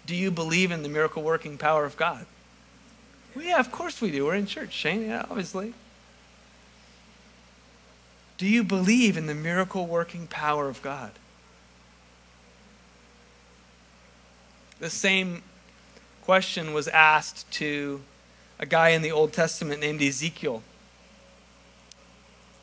Do 0.06 0.16
you 0.16 0.32
believe 0.32 0.72
in 0.72 0.84
the 0.84 0.90
miracle 0.90 1.22
working 1.22 1.58
power 1.58 1.86
of 1.86 1.96
God? 1.96 2.26
Well, 3.36 3.46
yeah, 3.46 3.60
of 3.60 3.72
course 3.72 4.02
we 4.02 4.12
do. 4.12 4.26
We're 4.26 4.36
in 4.36 4.48
church, 4.48 4.74
Shane. 4.74 5.04
Yeah, 5.04 5.26
obviously. 5.30 5.74
Do 8.38 8.48
you 8.48 8.64
believe 8.64 9.18
in 9.18 9.28
the 9.28 9.36
miracle 9.36 9.86
working 9.86 10.26
power 10.26 10.68
of 10.68 10.82
God? 10.82 11.12
The 14.80 14.90
same 14.90 15.44
question 16.24 16.74
was 16.74 16.88
asked 16.88 17.50
to 17.52 18.02
a 18.62 18.66
guy 18.66 18.90
in 18.90 19.02
the 19.02 19.12
Old 19.12 19.34
Testament 19.34 19.82
named 19.82 20.02
Ezekiel. 20.02 20.62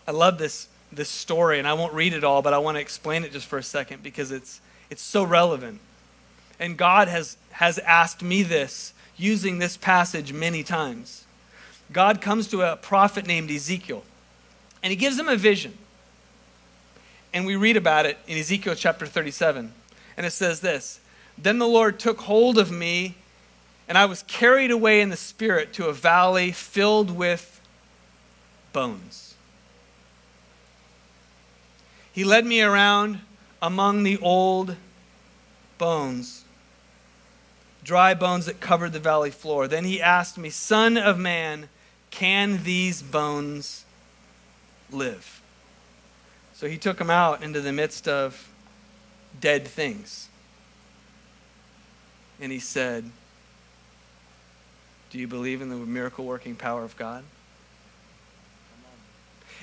I 0.06 0.12
love 0.12 0.38
this, 0.38 0.68
this 0.92 1.10
story, 1.10 1.58
and 1.58 1.66
I 1.66 1.74
won't 1.74 1.92
read 1.92 2.14
it 2.14 2.24
all, 2.24 2.40
but 2.40 2.54
I 2.54 2.58
want 2.58 2.76
to 2.76 2.80
explain 2.80 3.24
it 3.24 3.32
just 3.32 3.46
for 3.46 3.58
a 3.58 3.62
second 3.62 4.02
because 4.02 4.30
it's, 4.30 4.60
it's 4.88 5.02
so 5.02 5.24
relevant. 5.24 5.80
And 6.60 6.76
God 6.76 7.08
has, 7.08 7.36
has 7.50 7.78
asked 7.80 8.22
me 8.22 8.42
this 8.42 8.94
using 9.16 9.58
this 9.58 9.76
passage 9.76 10.32
many 10.32 10.62
times. 10.62 11.24
God 11.92 12.20
comes 12.20 12.48
to 12.48 12.62
a 12.62 12.76
prophet 12.76 13.26
named 13.26 13.50
Ezekiel, 13.50 14.04
and 14.82 14.90
he 14.90 14.96
gives 14.96 15.18
him 15.18 15.28
a 15.28 15.36
vision. 15.36 15.76
And 17.34 17.44
we 17.44 17.56
read 17.56 17.76
about 17.76 18.06
it 18.06 18.18
in 18.26 18.38
Ezekiel 18.38 18.74
chapter 18.74 19.04
37. 19.04 19.72
And 20.16 20.26
it 20.26 20.30
says 20.30 20.60
this 20.60 21.00
Then 21.36 21.58
the 21.58 21.66
Lord 21.66 21.98
took 21.98 22.20
hold 22.20 22.56
of 22.56 22.70
me, 22.70 23.16
and 23.88 23.96
I 23.96 24.04
was 24.04 24.22
carried 24.24 24.70
away 24.70 25.00
in 25.00 25.08
the 25.08 25.16
Spirit 25.16 25.72
to 25.74 25.86
a 25.86 25.92
valley 25.92 26.52
filled 26.52 27.10
with 27.10 27.60
bones. 28.72 29.34
He 32.12 32.24
led 32.24 32.44
me 32.44 32.60
around 32.60 33.20
among 33.62 34.02
the 34.02 34.18
old 34.18 34.76
bones 35.78 36.44
dry 37.88 38.12
bones 38.12 38.44
that 38.44 38.60
covered 38.60 38.92
the 38.92 39.00
valley 39.00 39.30
floor. 39.30 39.66
Then 39.66 39.84
he 39.84 39.98
asked 39.98 40.36
me, 40.36 40.50
Son 40.50 40.98
of 40.98 41.18
man, 41.18 41.70
can 42.10 42.62
these 42.62 43.00
bones 43.00 43.86
live? 44.90 45.40
So 46.52 46.68
he 46.68 46.76
took 46.76 47.00
him 47.00 47.08
out 47.08 47.42
into 47.42 47.62
the 47.62 47.72
midst 47.72 48.06
of 48.06 48.50
dead 49.40 49.66
things. 49.66 50.28
And 52.38 52.52
he 52.52 52.58
said, 52.58 53.10
Do 55.10 55.18
you 55.18 55.26
believe 55.26 55.62
in 55.62 55.70
the 55.70 55.76
miracle 55.76 56.24
working 56.24 56.54
power 56.54 56.84
of 56.84 56.96
God? 56.96 57.24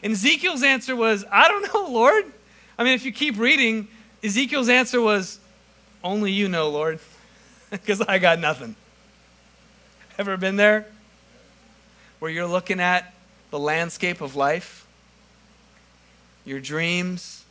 And 0.03 0.13
Ezekiel's 0.13 0.63
answer 0.63 0.95
was, 0.95 1.25
I 1.31 1.47
don't 1.47 1.73
know, 1.73 1.87
Lord. 1.89 2.25
I 2.77 2.83
mean, 2.83 2.93
if 2.93 3.05
you 3.05 3.11
keep 3.11 3.37
reading, 3.37 3.87
Ezekiel's 4.23 4.69
answer 4.69 4.99
was, 4.99 5.39
Only 6.03 6.31
you 6.31 6.47
know, 6.47 6.69
Lord 6.69 6.99
because 7.69 8.01
I 8.01 8.19
got 8.19 8.39
nothing. 8.39 8.75
Ever 10.17 10.37
been 10.37 10.55
there? 10.55 10.85
Where 12.19 12.31
you're 12.31 12.47
looking 12.47 12.79
at 12.79 13.13
the 13.51 13.59
landscape 13.59 14.21
of 14.21 14.35
life, 14.35 14.85
your 16.45 16.59
dreams, 16.59 17.43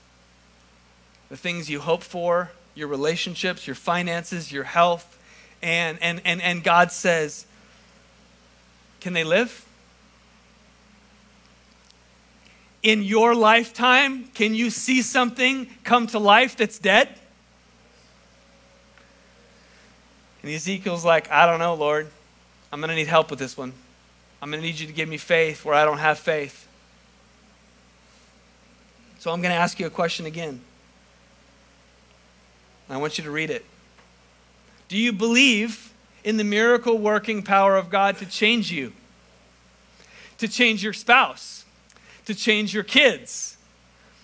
the 1.29 1.37
things 1.37 1.69
you 1.69 1.81
hope 1.81 2.03
for, 2.03 2.51
your 2.75 2.89
relationships, 2.89 3.67
your 3.67 3.77
finances, 3.77 4.51
your 4.51 4.65
health, 4.65 5.19
and, 5.63 5.99
and, 6.01 6.21
and, 6.25 6.43
and 6.43 6.63
God 6.63 6.91
says, 6.91 7.47
Can 9.05 9.13
they 9.13 9.23
live? 9.23 9.67
In 12.83 13.03
your 13.03 13.35
lifetime, 13.35 14.31
can 14.33 14.55
you 14.55 14.71
see 14.71 15.03
something 15.03 15.69
come 15.85 16.07
to 16.07 16.19
life 16.19 16.57
that's 16.57 16.79
dead? 16.79 17.11
And 20.43 20.51
Ezekiel's 20.51 21.05
like, 21.05 21.31
I 21.31 21.45
don't 21.45 21.59
know, 21.59 21.75
Lord. 21.75 22.09
I'm 22.73 22.81
going 22.81 22.89
to 22.89 22.95
need 22.95 23.07
help 23.07 23.29
with 23.29 23.39
this 23.39 23.59
one. 23.59 23.75
I'm 24.41 24.51
going 24.51 24.63
to 24.63 24.67
need 24.67 24.81
you 24.81 24.87
to 24.87 24.93
give 24.95 25.11
me 25.11 25.19
faith 25.19 25.67
where 25.67 25.75
I 25.75 25.85
don't 25.85 25.99
have 25.99 26.19
faith. 26.19 26.67
So 29.19 29.31
I'm 29.31 29.43
going 29.43 29.53
to 29.53 29.61
ask 29.61 29.79
you 29.79 29.85
a 29.85 29.91
question 29.91 30.25
again. 30.25 30.63
I 32.89 32.97
want 32.97 33.19
you 33.19 33.25
to 33.25 33.31
read 33.31 33.51
it. 33.51 33.67
Do 34.89 34.97
you 34.97 35.13
believe 35.13 35.93
in 36.25 36.39
the 36.39 36.45
miracle 36.45 36.99
working 36.99 37.43
power 37.43 37.77
of 37.77 37.91
God 37.91 38.19
to 38.19 38.27
change 38.27 38.73
you? 38.73 38.93
To 40.39 40.49
change 40.49 40.83
your 40.83 40.95
spouse? 40.95 41.65
To 42.25 42.35
change 42.35 42.75
your 42.75 42.83
kids? 42.83 43.57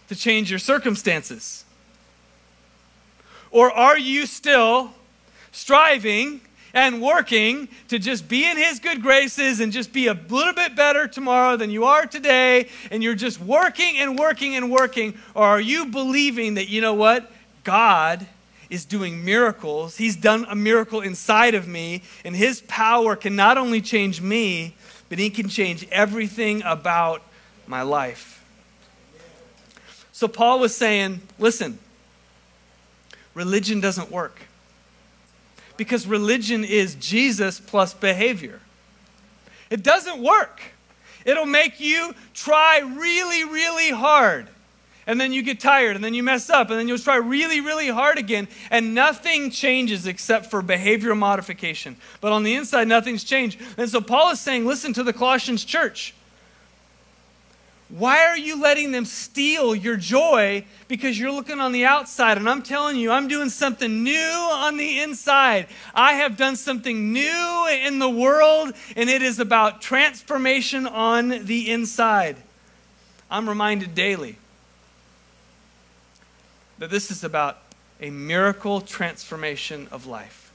To 0.08 0.16
change 0.16 0.50
your 0.50 0.58
circumstances? 0.58 1.64
Or 3.50 3.70
are 3.70 3.98
you 3.98 4.26
still 4.26 4.92
striving 5.52 6.40
and 6.72 7.02
working 7.02 7.68
to 7.88 7.98
just 7.98 8.28
be 8.28 8.48
in 8.48 8.56
His 8.56 8.78
good 8.78 9.02
graces 9.02 9.60
and 9.60 9.72
just 9.72 9.92
be 9.92 10.06
a 10.06 10.14
little 10.14 10.52
bit 10.52 10.76
better 10.76 11.06
tomorrow 11.08 11.56
than 11.56 11.70
you 11.70 11.84
are 11.84 12.06
today, 12.06 12.68
and 12.90 13.02
you're 13.02 13.16
just 13.16 13.40
working 13.40 13.98
and 13.98 14.18
working 14.18 14.56
and 14.56 14.70
working? 14.70 15.18
Or 15.34 15.44
are 15.44 15.60
you 15.60 15.86
believing 15.86 16.54
that, 16.54 16.68
you 16.68 16.80
know 16.80 16.94
what? 16.94 17.30
God 17.64 18.26
is 18.70 18.84
doing 18.84 19.24
miracles. 19.24 19.96
He's 19.96 20.16
done 20.16 20.46
a 20.48 20.54
miracle 20.54 21.00
inside 21.00 21.54
of 21.54 21.68
me, 21.68 22.02
and 22.24 22.34
His 22.34 22.62
power 22.62 23.16
can 23.16 23.36
not 23.36 23.58
only 23.58 23.80
change 23.80 24.22
me, 24.22 24.76
but 25.08 25.18
He 25.18 25.28
can 25.28 25.48
change 25.48 25.86
everything 25.90 26.62
about 26.64 27.22
my 27.66 27.82
life. 27.82 28.42
So 30.12 30.28
Paul 30.28 30.60
was 30.60 30.74
saying, 30.76 31.20
listen, 31.38 31.78
religion 33.34 33.80
doesn't 33.80 34.10
work. 34.10 34.40
Because 35.76 36.06
religion 36.06 36.62
is 36.62 36.94
Jesus 36.96 37.58
plus 37.58 37.94
behavior. 37.94 38.60
It 39.70 39.82
doesn't 39.82 40.22
work. 40.22 40.60
It'll 41.24 41.46
make 41.46 41.80
you 41.80 42.14
try 42.34 42.80
really, 42.80 43.44
really 43.44 43.90
hard. 43.90 44.48
And 45.06 45.20
then 45.20 45.32
you 45.32 45.42
get 45.42 45.58
tired, 45.58 45.96
and 45.96 46.04
then 46.04 46.14
you 46.14 46.22
mess 46.22 46.50
up, 46.50 46.70
and 46.70 46.78
then 46.78 46.86
you'll 46.86 46.98
try 46.98 47.16
really, 47.16 47.60
really 47.60 47.88
hard 47.88 48.18
again, 48.18 48.48
and 48.70 48.94
nothing 48.94 49.50
changes 49.50 50.06
except 50.06 50.46
for 50.46 50.62
behavioral 50.62 51.16
modification. 51.16 51.96
But 52.20 52.32
on 52.32 52.42
the 52.42 52.54
inside, 52.54 52.86
nothing's 52.86 53.24
changed. 53.24 53.60
And 53.76 53.88
so 53.88 54.00
Paul 54.00 54.30
is 54.30 54.40
saying, 54.40 54.66
listen 54.66 54.92
to 54.92 55.02
the 55.02 55.12
Colossians 55.12 55.64
church. 55.64 56.14
Why 57.88 58.26
are 58.26 58.38
you 58.38 58.60
letting 58.60 58.92
them 58.92 59.04
steal 59.04 59.74
your 59.74 59.96
joy 59.96 60.64
because 60.86 61.18
you're 61.18 61.32
looking 61.32 61.58
on 61.58 61.72
the 61.72 61.86
outside? 61.86 62.38
And 62.38 62.48
I'm 62.48 62.62
telling 62.62 62.96
you, 62.96 63.10
I'm 63.10 63.26
doing 63.26 63.48
something 63.48 64.04
new 64.04 64.48
on 64.52 64.76
the 64.76 65.00
inside. 65.00 65.66
I 65.92 66.12
have 66.12 66.36
done 66.36 66.54
something 66.54 67.12
new 67.12 67.68
in 67.84 67.98
the 67.98 68.08
world, 68.08 68.74
and 68.94 69.10
it 69.10 69.22
is 69.22 69.40
about 69.40 69.82
transformation 69.82 70.86
on 70.86 71.46
the 71.46 71.68
inside. 71.68 72.36
I'm 73.28 73.48
reminded 73.48 73.96
daily 73.96 74.36
that 76.80 76.90
this 76.90 77.10
is 77.10 77.22
about 77.22 77.58
a 78.00 78.10
miracle 78.10 78.80
transformation 78.80 79.86
of 79.92 80.06
life. 80.06 80.52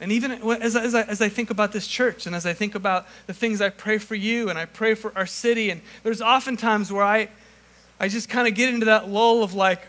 And 0.00 0.12
even 0.12 0.30
as 0.30 0.76
I, 0.76 0.84
as, 0.84 0.94
I, 0.94 1.02
as 1.02 1.20
I 1.20 1.28
think 1.28 1.50
about 1.50 1.72
this 1.72 1.86
church 1.86 2.26
and 2.26 2.34
as 2.34 2.46
I 2.46 2.52
think 2.52 2.74
about 2.74 3.06
the 3.26 3.34
things 3.34 3.60
I 3.60 3.68
pray 3.68 3.98
for 3.98 4.14
you 4.14 4.48
and 4.48 4.58
I 4.58 4.64
pray 4.64 4.94
for 4.94 5.12
our 5.16 5.26
city, 5.26 5.70
and 5.70 5.82
there's 6.04 6.22
often 6.22 6.56
times 6.56 6.92
where 6.92 7.04
I, 7.04 7.28
I 7.98 8.08
just 8.08 8.28
kind 8.28 8.48
of 8.48 8.54
get 8.54 8.72
into 8.72 8.86
that 8.86 9.08
lull 9.08 9.42
of 9.42 9.52
like, 9.52 9.82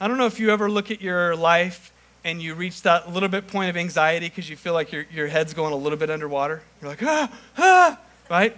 I 0.00 0.08
don't 0.08 0.16
know 0.16 0.26
if 0.26 0.38
you 0.38 0.50
ever 0.50 0.70
look 0.70 0.90
at 0.90 1.02
your 1.02 1.34
life 1.34 1.92
and 2.24 2.40
you 2.40 2.54
reach 2.54 2.82
that 2.82 3.12
little 3.12 3.28
bit 3.28 3.46
point 3.48 3.68
of 3.68 3.76
anxiety 3.76 4.28
because 4.28 4.48
you 4.48 4.56
feel 4.56 4.72
like 4.72 4.92
your, 4.92 5.06
your 5.12 5.26
head's 5.26 5.52
going 5.54 5.72
a 5.72 5.76
little 5.76 5.98
bit 5.98 6.10
underwater. 6.10 6.62
You're 6.80 6.90
like, 6.90 7.02
ah, 7.02 7.32
ah, 7.58 7.98
right? 8.30 8.56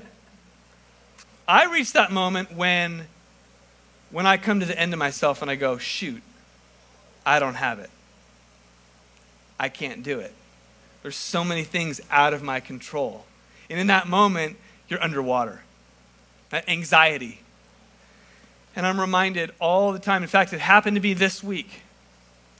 I 1.49 1.66
reach 1.73 1.94
that 1.94 2.12
moment 2.12 2.55
when, 2.55 3.07
when 4.11 4.27
I 4.27 4.37
come 4.37 4.61
to 4.61 4.66
the 4.66 4.79
end 4.79 4.92
of 4.92 4.99
myself 4.99 5.42
and 5.42 5.51
I 5.51 5.55
go, 5.55 5.79
shoot, 5.79 6.23
I 7.25 7.38
don't 7.38 7.55
have 7.55 7.79
it. 7.79 7.90
I 9.59 9.68
can't 9.68 10.03
do 10.03 10.20
it. 10.20 10.33
There's 11.03 11.16
so 11.16 11.44
many 11.44 11.64
things 11.64 12.01
out 12.11 12.35
of 12.35 12.42
my 12.42 12.61
control. 12.61 13.25
And 13.68 13.79
in 13.79 13.87
that 13.87 14.09
moment, 14.09 14.57
you're 14.88 15.03
underwater. 15.03 15.61
That 16.51 16.68
anxiety. 16.68 17.40
And 18.75 18.87
I'm 18.87 19.01
reminded 19.01 19.53
all 19.61 19.92
the 19.92 19.99
time. 19.99 20.23
In 20.23 20.29
fact, 20.29 20.53
it 20.53 20.61
happened 20.61 20.96
to 20.96 21.01
be 21.01 21.14
this 21.14 21.42
week. 21.42 21.83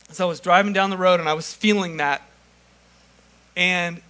As 0.09 0.21
I 0.21 0.25
was 0.25 0.41
driving 0.41 0.73
down 0.73 0.91
the 0.91 0.97
road 0.97 1.21
and 1.21 1.29
I 1.29 1.35
was 1.35 1.53
feeling 1.53 1.99
that. 1.99 2.23
And 3.57 4.01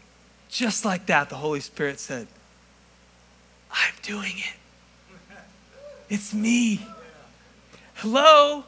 just 0.49 0.85
like 0.85 1.07
that, 1.07 1.29
the 1.29 1.37
Holy 1.37 1.61
Spirit 1.61 2.01
said, 2.01 2.27
I'm 3.71 3.95
doing 4.03 4.35
it. 4.37 5.37
It's 6.09 6.35
me. 6.35 6.81
Hello? 8.01 8.65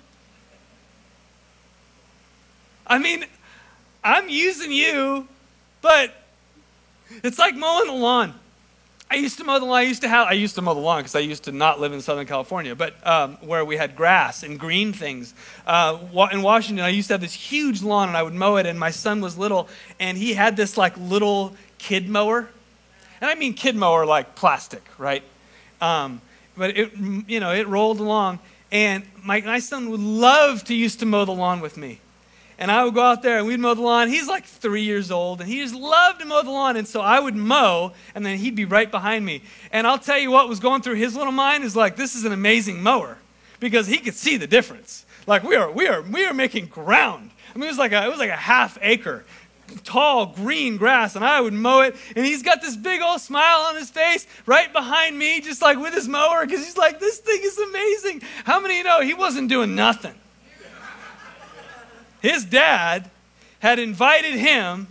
I 2.86 2.98
mean, 2.98 3.24
I'm 4.04 4.28
using 4.28 4.72
you 4.72 5.28
but 5.82 6.14
it's 7.22 7.38
like 7.38 7.54
mowing 7.56 7.88
the 7.88 7.92
lawn. 7.92 8.32
I 9.10 9.16
used 9.16 9.36
to 9.38 9.44
mow 9.44 9.58
the 9.58 9.66
lawn. 9.66 9.76
I 9.76 9.82
used 9.82 10.00
to 10.02 10.08
have. 10.08 10.26
I 10.28 10.32
used 10.32 10.54
to 10.54 10.62
mow 10.62 10.72
the 10.72 10.80
lawn 10.80 11.00
because 11.00 11.14
I 11.14 11.18
used 11.18 11.44
to 11.44 11.52
not 11.52 11.80
live 11.80 11.92
in 11.92 12.00
Southern 12.00 12.26
California, 12.26 12.74
but 12.74 12.94
um, 13.06 13.36
where 13.42 13.62
we 13.62 13.76
had 13.76 13.94
grass 13.94 14.42
and 14.42 14.58
green 14.58 14.94
things. 14.94 15.34
Uh, 15.66 15.98
in 16.32 16.40
Washington, 16.40 16.82
I 16.82 16.88
used 16.88 17.08
to 17.08 17.14
have 17.14 17.20
this 17.20 17.34
huge 17.34 17.82
lawn, 17.82 18.08
and 18.08 18.16
I 18.16 18.22
would 18.22 18.32
mow 18.32 18.56
it. 18.56 18.64
And 18.64 18.80
my 18.80 18.90
son 18.90 19.20
was 19.20 19.36
little, 19.36 19.68
and 20.00 20.16
he 20.16 20.32
had 20.32 20.56
this 20.56 20.78
like 20.78 20.96
little 20.96 21.54
kid 21.76 22.08
mower, 22.08 22.48
and 23.20 23.28
I 23.28 23.34
mean 23.34 23.52
kid 23.52 23.76
mower 23.76 24.06
like 24.06 24.34
plastic, 24.34 24.82
right? 24.96 25.24
Um, 25.82 26.22
but 26.56 26.76
it, 26.76 26.92
you 26.96 27.40
know, 27.40 27.52
it 27.52 27.68
rolled 27.68 28.00
along, 28.00 28.38
and 28.72 29.04
my, 29.22 29.40
my 29.42 29.60
son 29.60 29.90
would 29.90 30.00
love 30.00 30.64
to 30.64 30.74
used 30.74 30.98
to 30.98 31.06
mow 31.06 31.24
the 31.24 31.32
lawn 31.32 31.60
with 31.60 31.76
me 31.76 32.00
and 32.62 32.70
I 32.70 32.84
would 32.84 32.94
go 32.94 33.02
out 33.02 33.22
there 33.22 33.38
and 33.38 33.46
we'd 33.48 33.58
mow 33.58 33.74
the 33.74 33.82
lawn. 33.82 34.08
He's 34.08 34.28
like 34.28 34.44
three 34.44 34.82
years 34.82 35.10
old, 35.10 35.40
and 35.40 35.50
he 35.50 35.60
just 35.60 35.74
loved 35.74 36.20
to 36.20 36.26
mow 36.26 36.42
the 36.42 36.50
lawn. 36.52 36.76
And 36.76 36.86
so 36.86 37.00
I 37.00 37.18
would 37.18 37.34
mow, 37.34 37.92
and 38.14 38.24
then 38.24 38.38
he'd 38.38 38.54
be 38.54 38.64
right 38.64 38.88
behind 38.88 39.24
me. 39.24 39.42
And 39.72 39.84
I'll 39.84 39.98
tell 39.98 40.16
you 40.16 40.30
what 40.30 40.48
was 40.48 40.60
going 40.60 40.80
through 40.80 40.94
his 40.94 41.16
little 41.16 41.32
mind 41.32 41.64
is 41.64 41.74
like, 41.74 41.96
this 41.96 42.14
is 42.14 42.24
an 42.24 42.32
amazing 42.32 42.80
mower 42.80 43.18
because 43.58 43.88
he 43.88 43.98
could 43.98 44.14
see 44.14 44.36
the 44.36 44.46
difference. 44.46 45.04
Like 45.26 45.42
we 45.42 45.56
are, 45.56 45.72
we 45.72 45.88
are, 45.88 46.02
we 46.02 46.24
are 46.24 46.32
making 46.32 46.66
ground. 46.66 47.30
I 47.52 47.58
mean, 47.58 47.64
it 47.64 47.72
was 47.72 47.78
like 47.78 47.90
a, 47.90 48.04
it 48.04 48.08
was 48.08 48.20
like 48.20 48.30
a 48.30 48.36
half 48.36 48.78
acre 48.80 49.24
tall 49.72 50.26
green 50.26 50.76
grass 50.76 51.16
and 51.16 51.24
I 51.24 51.40
would 51.40 51.52
mow 51.52 51.80
it. 51.80 51.96
And 52.14 52.24
he's 52.24 52.42
got 52.42 52.60
this 52.60 52.76
big 52.76 53.00
old 53.00 53.20
smile 53.20 53.60
on 53.60 53.76
his 53.76 53.90
face 53.90 54.26
right 54.46 54.72
behind 54.72 55.18
me, 55.18 55.40
just 55.40 55.62
like 55.62 55.78
with 55.78 55.94
his 55.94 56.08
mower, 56.08 56.46
because 56.46 56.64
he's 56.64 56.76
like, 56.76 57.00
this 57.00 57.18
thing 57.18 57.40
is 57.42 57.58
amazing. 57.58 58.22
How 58.44 58.60
many 58.60 58.78
you 58.78 58.84
know 58.84 59.00
he 59.00 59.14
wasn't 59.14 59.48
doing 59.48 59.74
nothing? 59.74 60.14
his 62.20 62.44
dad 62.44 63.10
had 63.58 63.78
invited 63.78 64.34
him 64.34 64.86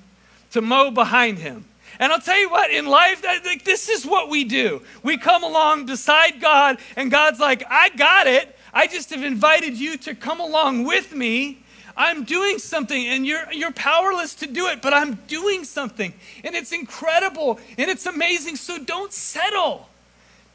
to 0.52 0.62
mow 0.62 0.91
behind 0.91 1.39
him. 1.39 1.65
And 2.00 2.12
I'll 2.12 2.20
tell 2.20 2.39
you 2.39 2.50
what, 2.50 2.72
in 2.72 2.88
life, 2.88 3.24
this 3.63 3.88
is 3.88 4.06
what 4.06 4.30
we 4.30 4.44
do. 4.44 4.82
We 5.04 5.17
come 5.17 5.44
along 5.44 5.86
beside 5.86 6.41
God, 6.41 6.78
and 6.96 7.12
God's 7.12 7.39
like, 7.39 7.63
I 7.70 7.89
got 7.89 8.28
it. 8.28 8.58
I 8.74 8.88
just 8.88 9.10
have 9.12 9.24
invited 9.24 9.78
you 9.78 9.98
to 9.98 10.15
come 10.15 10.39
along 10.39 10.86
with 10.86 11.13
me. 11.13 11.63
I'm 11.95 12.23
doing 12.23 12.58
something, 12.58 13.08
and 13.08 13.25
you're, 13.25 13.51
you're 13.51 13.71
powerless 13.71 14.36
to 14.36 14.47
do 14.47 14.67
it, 14.67 14.82
but 14.82 14.93
I'm 14.93 15.15
doing 15.27 15.63
something. 15.63 16.13
And 16.43 16.56
it's 16.56 16.71
incredible, 16.71 17.60
and 17.77 17.89
it's 17.89 18.06
amazing. 18.06 18.56
So 18.56 18.77
don't 18.77 19.12
settle. 19.12 19.89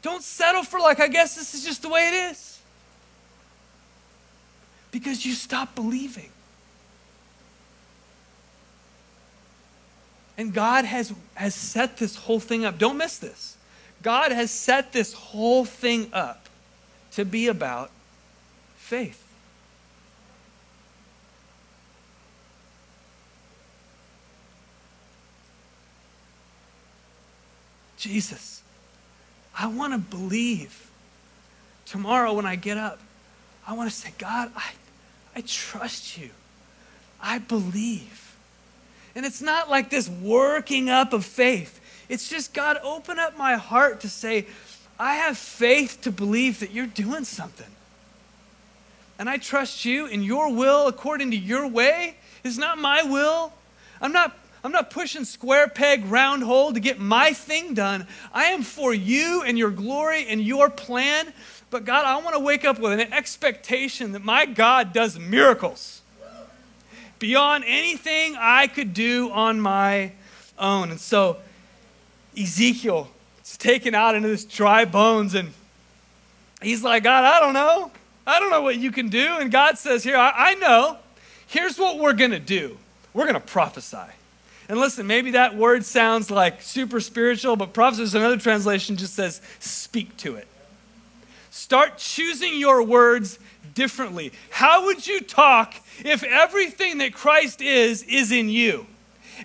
Don't 0.01 0.23
settle 0.23 0.63
for, 0.63 0.79
like, 0.79 0.99
I 0.99 1.07
guess 1.07 1.35
this 1.35 1.53
is 1.53 1.65
just 1.65 1.81
the 1.81 1.89
way 1.89 2.07
it 2.07 2.31
is. 2.31 2.59
Because 4.91 5.25
you 5.25 5.33
stop 5.33 5.75
believing. 5.75 6.29
And 10.37 10.53
God 10.53 10.85
has, 10.85 11.13
has 11.33 11.55
set 11.55 11.97
this 11.97 12.15
whole 12.15 12.39
thing 12.39 12.63
up. 12.63 12.77
Don't 12.77 12.97
miss 12.97 13.17
this. 13.17 13.57
God 14.03 14.31
has 14.31 14.51
set 14.51 14.93
this 14.93 15.13
whole 15.13 15.65
thing 15.65 16.09
up 16.13 16.47
to 17.13 17.25
be 17.25 17.47
about 17.47 17.89
faith. 18.77 19.26
Jesus, 28.07 28.61
I 29.57 29.67
want 29.67 29.93
to 29.93 29.99
believe. 29.99 30.89
Tomorrow 31.85 32.33
when 32.33 32.45
I 32.45 32.55
get 32.55 32.77
up, 32.77 32.99
I 33.65 33.73
want 33.73 33.89
to 33.89 33.95
say, 33.95 34.13
God, 34.17 34.51
I, 34.55 34.71
I 35.35 35.41
trust 35.45 36.17
you. 36.17 36.29
I 37.21 37.39
believe. 37.39 38.35
And 39.15 39.25
it's 39.25 39.41
not 39.41 39.69
like 39.69 39.89
this 39.89 40.07
working 40.07 40.89
up 40.89 41.11
of 41.11 41.25
faith. 41.25 41.81
It's 42.07 42.29
just, 42.29 42.53
God, 42.53 42.77
open 42.81 43.19
up 43.19 43.37
my 43.37 43.55
heart 43.55 44.01
to 44.01 44.09
say, 44.09 44.45
I 44.99 45.15
have 45.15 45.37
faith 45.37 45.99
to 46.01 46.11
believe 46.11 46.61
that 46.61 46.71
you're 46.71 46.85
doing 46.85 47.25
something. 47.25 47.67
And 49.19 49.29
I 49.29 49.37
trust 49.37 49.83
you 49.83 50.05
in 50.05 50.23
your 50.23 50.53
will 50.53 50.87
according 50.87 51.31
to 51.31 51.37
your 51.37 51.67
way. 51.67 52.15
It's 52.43 52.57
not 52.57 52.77
my 52.77 53.03
will. 53.03 53.51
I'm 53.99 54.13
not, 54.13 54.37
I'm 54.63 54.71
not 54.71 54.89
pushing 54.89 55.23
square 55.23 55.67
peg, 55.67 56.05
round 56.05 56.43
hole 56.43 56.73
to 56.73 56.79
get 56.79 56.99
my 56.99 57.33
thing 57.33 57.73
done. 57.73 58.07
I 58.33 58.45
am 58.45 58.63
for 58.63 58.93
you 58.93 59.43
and 59.43 59.57
your 59.57 59.71
glory 59.71 60.27
and 60.27 60.41
your 60.41 60.69
plan. 60.69 61.31
But 61.69 61.85
God, 61.85 62.05
I 62.05 62.17
want 62.23 62.35
to 62.35 62.39
wake 62.39 62.65
up 62.65 62.79
with 62.79 62.99
an 62.99 63.13
expectation 63.13 64.13
that 64.13 64.23
my 64.23 64.45
God 64.45 64.93
does 64.93 65.19
miracles 65.19 66.01
beyond 67.19 67.63
anything 67.67 68.35
I 68.37 68.67
could 68.67 68.93
do 68.93 69.31
on 69.31 69.59
my 69.59 70.11
own. 70.57 70.91
And 70.91 70.99
so 70.99 71.37
Ezekiel 72.37 73.09
is 73.43 73.57
taken 73.57 73.95
out 73.95 74.15
into 74.15 74.27
this 74.27 74.45
dry 74.45 74.85
bones, 74.85 75.33
and 75.33 75.53
he's 76.61 76.83
like, 76.83 77.03
God, 77.03 77.23
I 77.23 77.39
don't 77.39 77.53
know. 77.53 77.91
I 78.25 78.39
don't 78.39 78.49
know 78.49 78.61
what 78.61 78.77
you 78.77 78.91
can 78.91 79.09
do. 79.09 79.37
And 79.39 79.51
God 79.51 79.77
says, 79.77 80.03
Here, 80.03 80.17
I, 80.17 80.33
I 80.35 80.55
know. 80.55 80.97
Here's 81.47 81.79
what 81.79 81.97
we're 81.97 82.13
going 82.13 82.31
to 82.31 82.39
do 82.39 82.77
we're 83.13 83.23
going 83.23 83.35
to 83.35 83.39
prophesy. 83.39 83.97
And 84.69 84.79
listen, 84.79 85.07
maybe 85.07 85.31
that 85.31 85.55
word 85.55 85.85
sounds 85.85 86.29
like 86.29 86.61
super 86.61 86.99
spiritual, 86.99 87.55
but 87.55 87.73
prophecy, 87.73 88.17
another 88.17 88.37
translation, 88.37 88.97
just 88.97 89.13
says, 89.13 89.41
speak 89.59 90.15
to 90.17 90.35
it. 90.35 90.47
Start 91.51 91.97
choosing 91.97 92.59
your 92.59 92.83
words 92.83 93.39
differently. 93.73 94.33
How 94.49 94.85
would 94.85 95.07
you 95.07 95.21
talk 95.21 95.73
if 96.03 96.23
everything 96.23 96.97
that 96.97 97.13
Christ 97.13 97.61
is 97.61 98.03
is 98.03 98.31
in 98.31 98.49
you? 98.49 98.87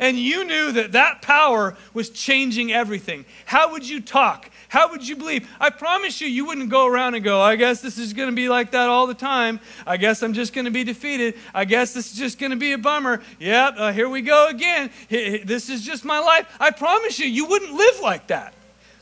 and 0.00 0.18
you 0.18 0.44
knew 0.44 0.72
that 0.72 0.92
that 0.92 1.22
power 1.22 1.76
was 1.92 2.10
changing 2.10 2.72
everything, 2.72 3.24
how 3.44 3.72
would 3.72 3.88
you 3.88 4.00
talk? 4.00 4.50
How 4.72 4.88
would 4.88 5.06
you 5.06 5.16
believe? 5.16 5.46
I 5.60 5.68
promise 5.68 6.18
you, 6.22 6.28
you 6.28 6.46
wouldn't 6.46 6.70
go 6.70 6.86
around 6.86 7.14
and 7.14 7.22
go, 7.22 7.42
I 7.42 7.56
guess 7.56 7.82
this 7.82 7.98
is 7.98 8.14
going 8.14 8.30
to 8.30 8.34
be 8.34 8.48
like 8.48 8.70
that 8.70 8.88
all 8.88 9.06
the 9.06 9.12
time. 9.12 9.60
I 9.86 9.98
guess 9.98 10.22
I'm 10.22 10.32
just 10.32 10.54
going 10.54 10.64
to 10.64 10.70
be 10.70 10.82
defeated. 10.82 11.34
I 11.52 11.66
guess 11.66 11.92
this 11.92 12.10
is 12.10 12.18
just 12.18 12.38
going 12.38 12.52
to 12.52 12.56
be 12.56 12.72
a 12.72 12.78
bummer. 12.78 13.20
Yep, 13.38 13.74
uh, 13.76 13.92
here 13.92 14.08
we 14.08 14.22
go 14.22 14.48
again. 14.48 14.88
This 15.10 15.68
is 15.68 15.84
just 15.84 16.06
my 16.06 16.20
life. 16.20 16.46
I 16.58 16.70
promise 16.70 17.18
you, 17.18 17.26
you 17.26 17.44
wouldn't 17.44 17.74
live 17.74 18.00
like 18.00 18.28
that. 18.28 18.54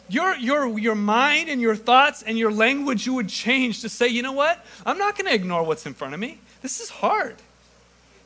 Your, 0.08 0.34
your, 0.34 0.76
your 0.76 0.96
mind 0.96 1.48
and 1.48 1.60
your 1.60 1.76
thoughts 1.76 2.24
and 2.24 2.36
your 2.36 2.50
language, 2.50 3.06
you 3.06 3.14
would 3.14 3.28
change 3.28 3.82
to 3.82 3.88
say, 3.88 4.08
you 4.08 4.22
know 4.22 4.32
what? 4.32 4.66
I'm 4.84 4.98
not 4.98 5.16
going 5.16 5.28
to 5.28 5.34
ignore 5.36 5.62
what's 5.62 5.86
in 5.86 5.94
front 5.94 6.14
of 6.14 6.18
me. 6.18 6.40
This 6.62 6.80
is 6.80 6.90
hard. 6.90 7.36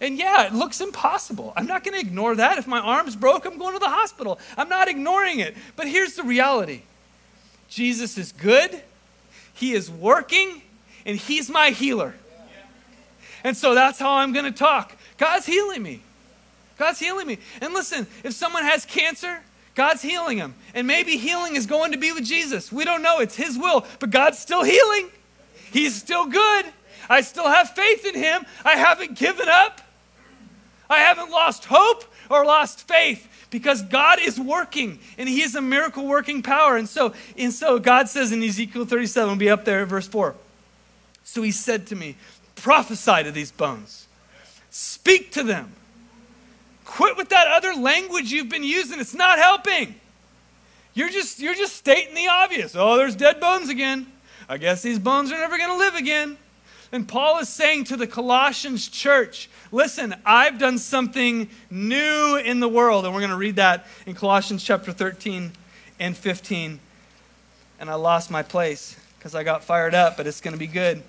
And 0.00 0.18
yeah, 0.18 0.46
it 0.46 0.54
looks 0.54 0.80
impossible. 0.80 1.52
I'm 1.56 1.66
not 1.66 1.84
going 1.84 1.92
to 1.92 2.00
ignore 2.00 2.36
that. 2.36 2.56
If 2.56 2.66
my 2.66 2.80
arm's 2.80 3.16
broke, 3.16 3.44
I'm 3.44 3.58
going 3.58 3.74
to 3.74 3.80
the 3.80 3.90
hospital. 3.90 4.38
I'm 4.56 4.70
not 4.70 4.88
ignoring 4.88 5.40
it. 5.40 5.54
But 5.76 5.88
here's 5.88 6.14
the 6.14 6.22
reality 6.22 6.80
Jesus 7.74 8.16
is 8.16 8.30
good, 8.30 8.82
He 9.54 9.72
is 9.72 9.90
working, 9.90 10.62
and 11.04 11.18
He's 11.18 11.50
my 11.50 11.70
healer. 11.70 12.14
And 13.42 13.56
so 13.56 13.74
that's 13.74 13.98
how 13.98 14.12
I'm 14.12 14.32
going 14.32 14.44
to 14.44 14.52
talk. 14.52 14.96
God's 15.18 15.44
healing 15.44 15.82
me. 15.82 16.00
God's 16.78 17.00
healing 17.00 17.26
me. 17.26 17.38
And 17.60 17.74
listen, 17.74 18.06
if 18.22 18.32
someone 18.32 18.62
has 18.62 18.84
cancer, 18.84 19.40
God's 19.74 20.02
healing 20.02 20.38
them. 20.38 20.54
And 20.72 20.86
maybe 20.86 21.16
healing 21.16 21.56
is 21.56 21.66
going 21.66 21.92
to 21.92 21.98
be 21.98 22.12
with 22.12 22.24
Jesus. 22.24 22.70
We 22.70 22.84
don't 22.84 23.02
know. 23.02 23.18
It's 23.18 23.36
His 23.36 23.58
will. 23.58 23.84
But 23.98 24.10
God's 24.10 24.38
still 24.38 24.62
healing. 24.62 25.08
He's 25.72 25.96
still 25.96 26.26
good. 26.26 26.66
I 27.10 27.22
still 27.22 27.48
have 27.48 27.70
faith 27.70 28.06
in 28.06 28.14
Him. 28.14 28.46
I 28.64 28.76
haven't 28.76 29.18
given 29.18 29.48
up. 29.48 29.80
I 30.88 30.98
haven't 30.98 31.30
lost 31.30 31.64
hope 31.64 32.04
or 32.30 32.44
lost 32.44 32.86
faith 32.88 33.28
because 33.50 33.82
God 33.82 34.18
is 34.20 34.38
working 34.38 34.98
and 35.18 35.28
He 35.28 35.42
is 35.42 35.54
a 35.54 35.62
miracle 35.62 36.06
working 36.06 36.42
power. 36.42 36.76
And 36.76 36.88
so, 36.88 37.14
and 37.36 37.52
so 37.52 37.78
God 37.78 38.08
says 38.08 38.32
in 38.32 38.42
Ezekiel 38.42 38.84
37, 38.84 39.28
we'll 39.28 39.36
be 39.36 39.50
up 39.50 39.64
there 39.64 39.82
at 39.82 39.88
verse 39.88 40.08
4. 40.08 40.34
So 41.24 41.42
He 41.42 41.50
said 41.50 41.86
to 41.88 41.96
me, 41.96 42.16
Prophesy 42.56 43.24
to 43.24 43.32
these 43.32 43.50
bones, 43.50 44.06
speak 44.70 45.32
to 45.32 45.42
them 45.42 45.72
Quit 46.84 47.16
with 47.16 47.30
that 47.30 47.48
other 47.48 47.74
language 47.74 48.30
you've 48.30 48.48
been 48.48 48.64
using. 48.64 49.00
It's 49.00 49.14
not 49.14 49.38
helping. 49.38 49.94
You're 50.92 51.08
just, 51.08 51.40
you're 51.40 51.54
just 51.54 51.74
stating 51.76 52.14
the 52.14 52.28
obvious. 52.28 52.76
Oh, 52.76 52.96
there's 52.96 53.16
dead 53.16 53.40
bones 53.40 53.68
again. 53.68 54.06
I 54.48 54.58
guess 54.58 54.82
these 54.82 54.98
bones 54.98 55.32
are 55.32 55.38
never 55.38 55.56
going 55.56 55.70
to 55.70 55.76
live 55.76 55.94
again. 55.94 56.36
And 56.94 57.06
Paul 57.06 57.40
is 57.40 57.48
saying 57.50 57.84
to 57.84 57.96
the 57.96 58.06
Colossians 58.06 58.88
church, 58.88 59.50
listen, 59.70 60.14
I've 60.24 60.58
done 60.58 60.78
something 60.78 61.50
new 61.70 62.36
in 62.36 62.60
the 62.60 62.68
world. 62.68 63.04
And 63.04 63.12
we're 63.12 63.20
going 63.20 63.30
to 63.30 63.36
read 63.36 63.56
that 63.56 63.86
in 64.06 64.14
Colossians 64.14 64.64
chapter 64.64 64.92
13 64.92 65.52
and 66.00 66.16
15. 66.16 66.80
And 67.80 67.90
I 67.90 67.94
lost 67.94 68.30
my 68.30 68.42
place 68.42 68.98
because 69.18 69.34
I 69.34 69.42
got 69.42 69.64
fired 69.64 69.94
up, 69.94 70.16
but 70.16 70.26
it's 70.26 70.40
going 70.40 70.54
to 70.54 70.58
be 70.58 70.66
good. 70.66 71.02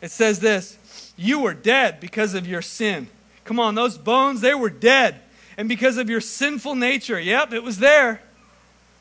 It 0.00 0.12
says 0.12 0.38
this 0.38 0.78
You 1.16 1.40
were 1.40 1.54
dead 1.54 1.98
because 1.98 2.34
of 2.34 2.46
your 2.46 2.62
sin 2.62 3.08
Come 3.46 3.60
on, 3.60 3.76
those 3.76 3.96
bones, 3.96 4.40
they 4.40 4.54
were 4.54 4.70
dead. 4.70 5.20
And 5.56 5.68
because 5.68 5.96
of 5.96 6.10
your 6.10 6.20
sinful 6.20 6.74
nature, 6.74 7.18
yep, 7.18 7.52
it 7.52 7.62
was 7.62 7.78
there, 7.78 8.20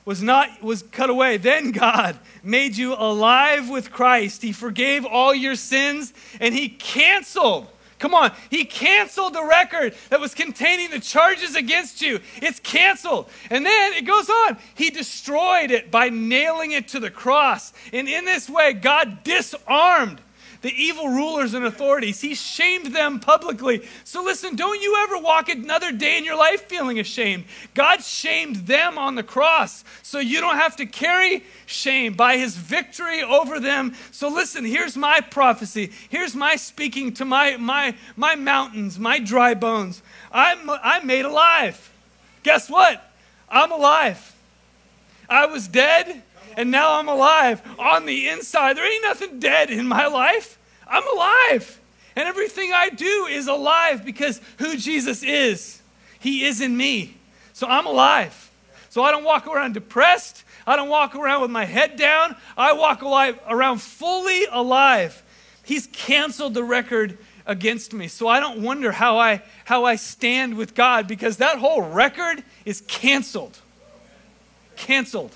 was 0.06 0.22
not 0.22 0.62
was 0.62 0.84
cut 0.84 1.10
away. 1.10 1.38
Then 1.38 1.72
God 1.72 2.18
made 2.44 2.78
you 2.78 2.94
alive 2.94 3.70
with 3.70 3.92
Christ. 3.92 4.42
He 4.42 4.52
forgave 4.52 5.06
all 5.06 5.34
your 5.34 5.56
sins 5.56 6.14
and 6.40 6.54
he 6.54 6.70
canceled 6.70 7.68
Come 7.98 8.14
on. 8.14 8.32
He 8.50 8.66
canceled 8.66 9.34
the 9.34 9.44
record 9.44 9.96
that 10.10 10.20
was 10.20 10.34
containing 10.34 10.90
the 10.90 11.00
charges 11.00 11.56
against 11.56 12.02
you. 12.02 12.20
It's 12.36 12.60
canceled. 12.60 13.30
And 13.50 13.66
then 13.66 13.94
it 13.94 14.06
goes 14.06 14.30
on. 14.30 14.58
He 14.76 14.90
destroyed 14.90 15.72
it 15.72 15.92
by 15.92 16.10
nailing 16.10 16.74
it 16.74 16.90
to 16.90 17.00
the 17.00 17.10
cross. 17.10 17.74
And 17.94 18.08
in 18.10 18.26
this 18.26 18.50
way, 18.50 18.74
God 18.74 19.24
disarmed 19.24 20.20
the 20.66 20.84
evil 20.84 21.10
rulers 21.10 21.54
and 21.54 21.64
authorities. 21.64 22.22
He 22.22 22.34
shamed 22.34 22.88
them 22.88 23.20
publicly. 23.20 23.88
So 24.04 24.24
listen, 24.24 24.56
don't 24.56 24.82
you 24.82 24.96
ever 25.04 25.20
walk 25.20 25.48
another 25.48 25.92
day 25.92 26.18
in 26.18 26.26
your 26.26 26.36
life 26.36 26.64
feeling 26.64 27.00
ashamed. 27.00 27.44
God 27.76 28.04
shamed 28.04 28.56
them 28.66 28.98
on 28.98 29.14
the 29.14 29.22
cross, 29.22 29.84
so 30.02 30.18
you 30.18 30.42
don't 30.42 30.56
have 30.56 30.76
to 30.78 30.88
carry 30.88 31.44
shame 31.68 32.14
by 32.14 32.38
his 32.38 32.58
victory 32.58 33.22
over 33.22 33.60
them. 33.60 33.94
So 34.10 34.28
listen, 34.28 34.66
here's 34.66 34.98
my 34.98 35.22
prophecy. 35.22 35.92
Here's 36.10 36.36
my 36.36 36.56
speaking 36.56 37.14
to 37.14 37.26
my 37.26 37.58
my 37.58 37.94
my 38.16 38.34
mountains, 38.34 38.98
my 38.98 39.20
dry 39.20 39.54
bones. 39.54 40.02
I'm 40.32 40.68
I'm 40.68 41.06
made 41.06 41.26
alive. 41.26 41.92
Guess 42.42 42.72
what? 42.72 43.14
I'm 43.48 43.72
alive. 43.72 44.36
I 45.30 45.46
was 45.46 45.68
dead 45.68 46.24
and 46.56 46.72
now 46.72 47.00
I'm 47.00 47.10
alive 47.10 47.62
on 47.78 48.06
the 48.06 48.30
inside. 48.30 48.78
There 48.78 48.92
ain't 48.92 49.04
nothing 49.04 49.40
dead 49.40 49.70
in 49.70 49.88
my 49.88 50.08
life. 50.08 50.58
I'm 50.88 51.08
alive. 51.08 51.80
And 52.16 52.28
everything 52.28 52.72
I 52.74 52.90
do 52.90 53.28
is 53.30 53.48
alive 53.48 54.06
because 54.06 54.40
who 54.58 54.78
Jesus 54.78 55.22
is. 55.24 55.82
He 56.20 56.46
is 56.46 56.62
in 56.62 56.76
me. 56.76 57.18
So 57.54 57.68
I'm 57.68 57.86
alive. 57.86 58.52
So 58.90 59.04
I 59.04 59.12
don't 59.12 59.26
walk 59.26 59.48
around 59.48 59.74
depressed. 59.74 60.44
I 60.66 60.76
don't 60.76 60.90
walk 60.90 61.16
around 61.16 61.42
with 61.42 61.52
my 61.52 61.66
head 61.66 61.98
down. 61.98 62.36
I 62.58 62.74
walk 62.74 63.02
alive, 63.02 63.38
around 63.48 63.82
fully 63.82 64.46
alive. 64.46 65.22
He's 65.64 65.88
canceled 65.88 66.54
the 66.54 66.64
record 66.64 67.18
against 67.46 67.94
me. 67.94 68.08
So 68.08 68.28
I 68.28 68.40
don't 68.40 68.62
wonder 68.62 68.92
how 68.92 69.18
I 69.18 69.42
how 69.66 69.84
I 69.84 69.96
stand 69.96 70.58
with 70.58 70.74
God 70.74 71.08
because 71.08 71.38
that 71.38 71.58
whole 71.58 71.82
record 71.82 72.44
is 72.66 72.82
canceled. 72.82 73.60
Canceled 74.76 75.32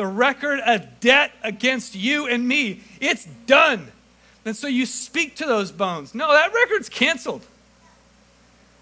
the 0.00 0.06
record 0.06 0.60
of 0.60 0.98
debt 1.00 1.30
against 1.42 1.94
you 1.94 2.26
and 2.26 2.48
me. 2.48 2.80
It's 3.02 3.26
done. 3.44 3.86
And 4.46 4.56
so 4.56 4.66
you 4.66 4.86
speak 4.86 5.36
to 5.36 5.44
those 5.44 5.70
bones. 5.70 6.14
No, 6.14 6.32
that 6.32 6.54
record's 6.54 6.88
canceled. 6.88 7.44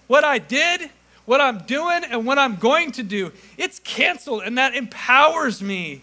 What 0.06 0.22
I 0.22 0.38
did, 0.38 0.90
what 1.24 1.40
I'm 1.40 1.58
doing, 1.66 2.04
and 2.04 2.24
what 2.24 2.38
I'm 2.38 2.54
going 2.54 2.92
to 2.92 3.02
do, 3.02 3.32
it's 3.56 3.80
canceled. 3.80 4.42
And 4.44 4.58
that 4.58 4.76
empowers 4.76 5.60
me 5.60 6.02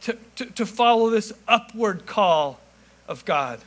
to, 0.00 0.18
to, 0.34 0.46
to 0.46 0.66
follow 0.66 1.08
this 1.08 1.32
upward 1.46 2.04
call 2.04 2.58
of 3.06 3.24
God. 3.24 3.60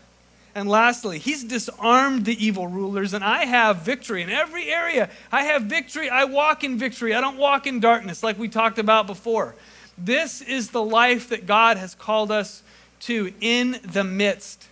And 0.55 0.67
lastly, 0.67 1.19
he's 1.19 1.45
disarmed 1.45 2.25
the 2.25 2.45
evil 2.45 2.67
rulers, 2.67 3.13
and 3.13 3.23
I 3.23 3.45
have 3.45 3.77
victory 3.77 4.23
in 4.23 4.29
every 4.29 4.69
area. 4.69 5.09
I 5.31 5.43
have 5.43 5.63
victory. 5.63 6.09
I 6.09 6.25
walk 6.25 6.65
in 6.65 6.77
victory. 6.77 7.13
I 7.13 7.21
don't 7.21 7.37
walk 7.37 7.65
in 7.65 7.79
darkness 7.79 8.23
like 8.23 8.37
we 8.37 8.49
talked 8.49 8.77
about 8.77 9.07
before. 9.07 9.55
This 9.97 10.41
is 10.41 10.71
the 10.71 10.83
life 10.83 11.29
that 11.29 11.45
God 11.45 11.77
has 11.77 11.95
called 11.95 12.31
us 12.31 12.63
to 13.01 13.33
in 13.39 13.79
the 13.83 14.03
midst 14.03 14.67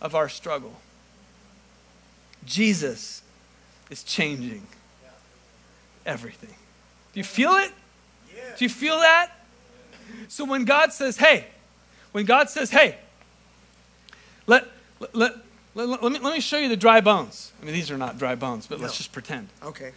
of 0.00 0.14
our 0.14 0.28
struggle. 0.28 0.80
Jesus 2.44 3.22
is 3.90 4.02
changing 4.02 4.66
everything. 6.04 6.54
Do 7.12 7.20
you 7.20 7.24
feel 7.24 7.52
it? 7.52 7.72
Do 8.56 8.64
you 8.64 8.68
feel 8.68 8.98
that? 8.98 9.30
So 10.28 10.44
when 10.44 10.64
God 10.64 10.92
says, 10.92 11.16
hey, 11.16 11.46
when 12.12 12.24
God 12.24 12.50
says, 12.50 12.70
hey, 12.70 12.96
let, 14.46 14.66
let, 15.12 15.34
let, 15.74 16.02
let, 16.02 16.02
me, 16.02 16.18
let 16.18 16.34
me 16.34 16.40
show 16.40 16.58
you 16.58 16.68
the 16.68 16.76
dry 16.76 17.00
bones. 17.00 17.52
I 17.60 17.64
mean, 17.64 17.74
these 17.74 17.90
are 17.90 17.98
not 17.98 18.18
dry 18.18 18.34
bones, 18.34 18.66
but 18.66 18.80
let's 18.80 18.96
just 18.96 19.12
pretend. 19.12 19.48
Okay. 19.62 19.92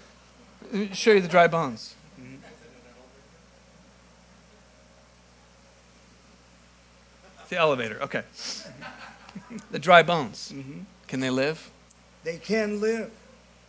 Let 0.72 0.74
me 0.74 0.90
show 0.94 1.12
you 1.12 1.22
the 1.22 1.28
dry 1.28 1.48
bones. 1.48 1.96
The 7.49 7.57
elevator, 7.57 8.01
okay. 8.03 8.23
the 9.71 9.79
dry 9.79 10.03
bones, 10.03 10.51
mm-hmm. 10.53 10.81
can 11.07 11.19
they 11.19 11.29
live? 11.29 11.69
They 12.23 12.38
can 12.38 12.81
live. 12.81 13.12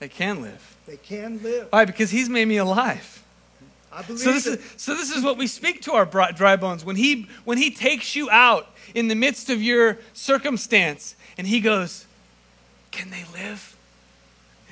They 0.01 0.09
can 0.09 0.43
live. 0.43 0.77
They 0.87 0.97
can 0.97 1.43
live. 1.43 1.69
Why? 1.71 1.85
Because 1.85 2.11
He's 2.11 2.29
made 2.29 2.49
me 2.49 2.57
alive. 2.57 3.19
I 3.91 4.03
believe 4.03 4.21
so 4.21 4.33
this 4.33 4.47
it. 4.47 4.61
is 4.61 4.75
so 4.77 4.95
this 4.95 5.15
is 5.15 5.25
what 5.25 5.39
we 5.39 5.47
speak 5.47 5.83
to 5.83 5.93
our 5.93 6.05
dry 6.05 6.57
bones 6.57 6.85
when 6.85 6.97
he 6.97 7.27
when 7.45 7.59
he 7.59 7.71
takes 7.71 8.15
you 8.15 8.29
out 8.31 8.69
in 8.95 9.09
the 9.09 9.15
midst 9.15 9.49
of 9.51 9.63
your 9.63 9.99
circumstance 10.13 11.17
and 11.39 11.47
he 11.47 11.61
goes 11.61 12.07
can 12.91 13.11
they 13.11 13.25
live 13.33 13.77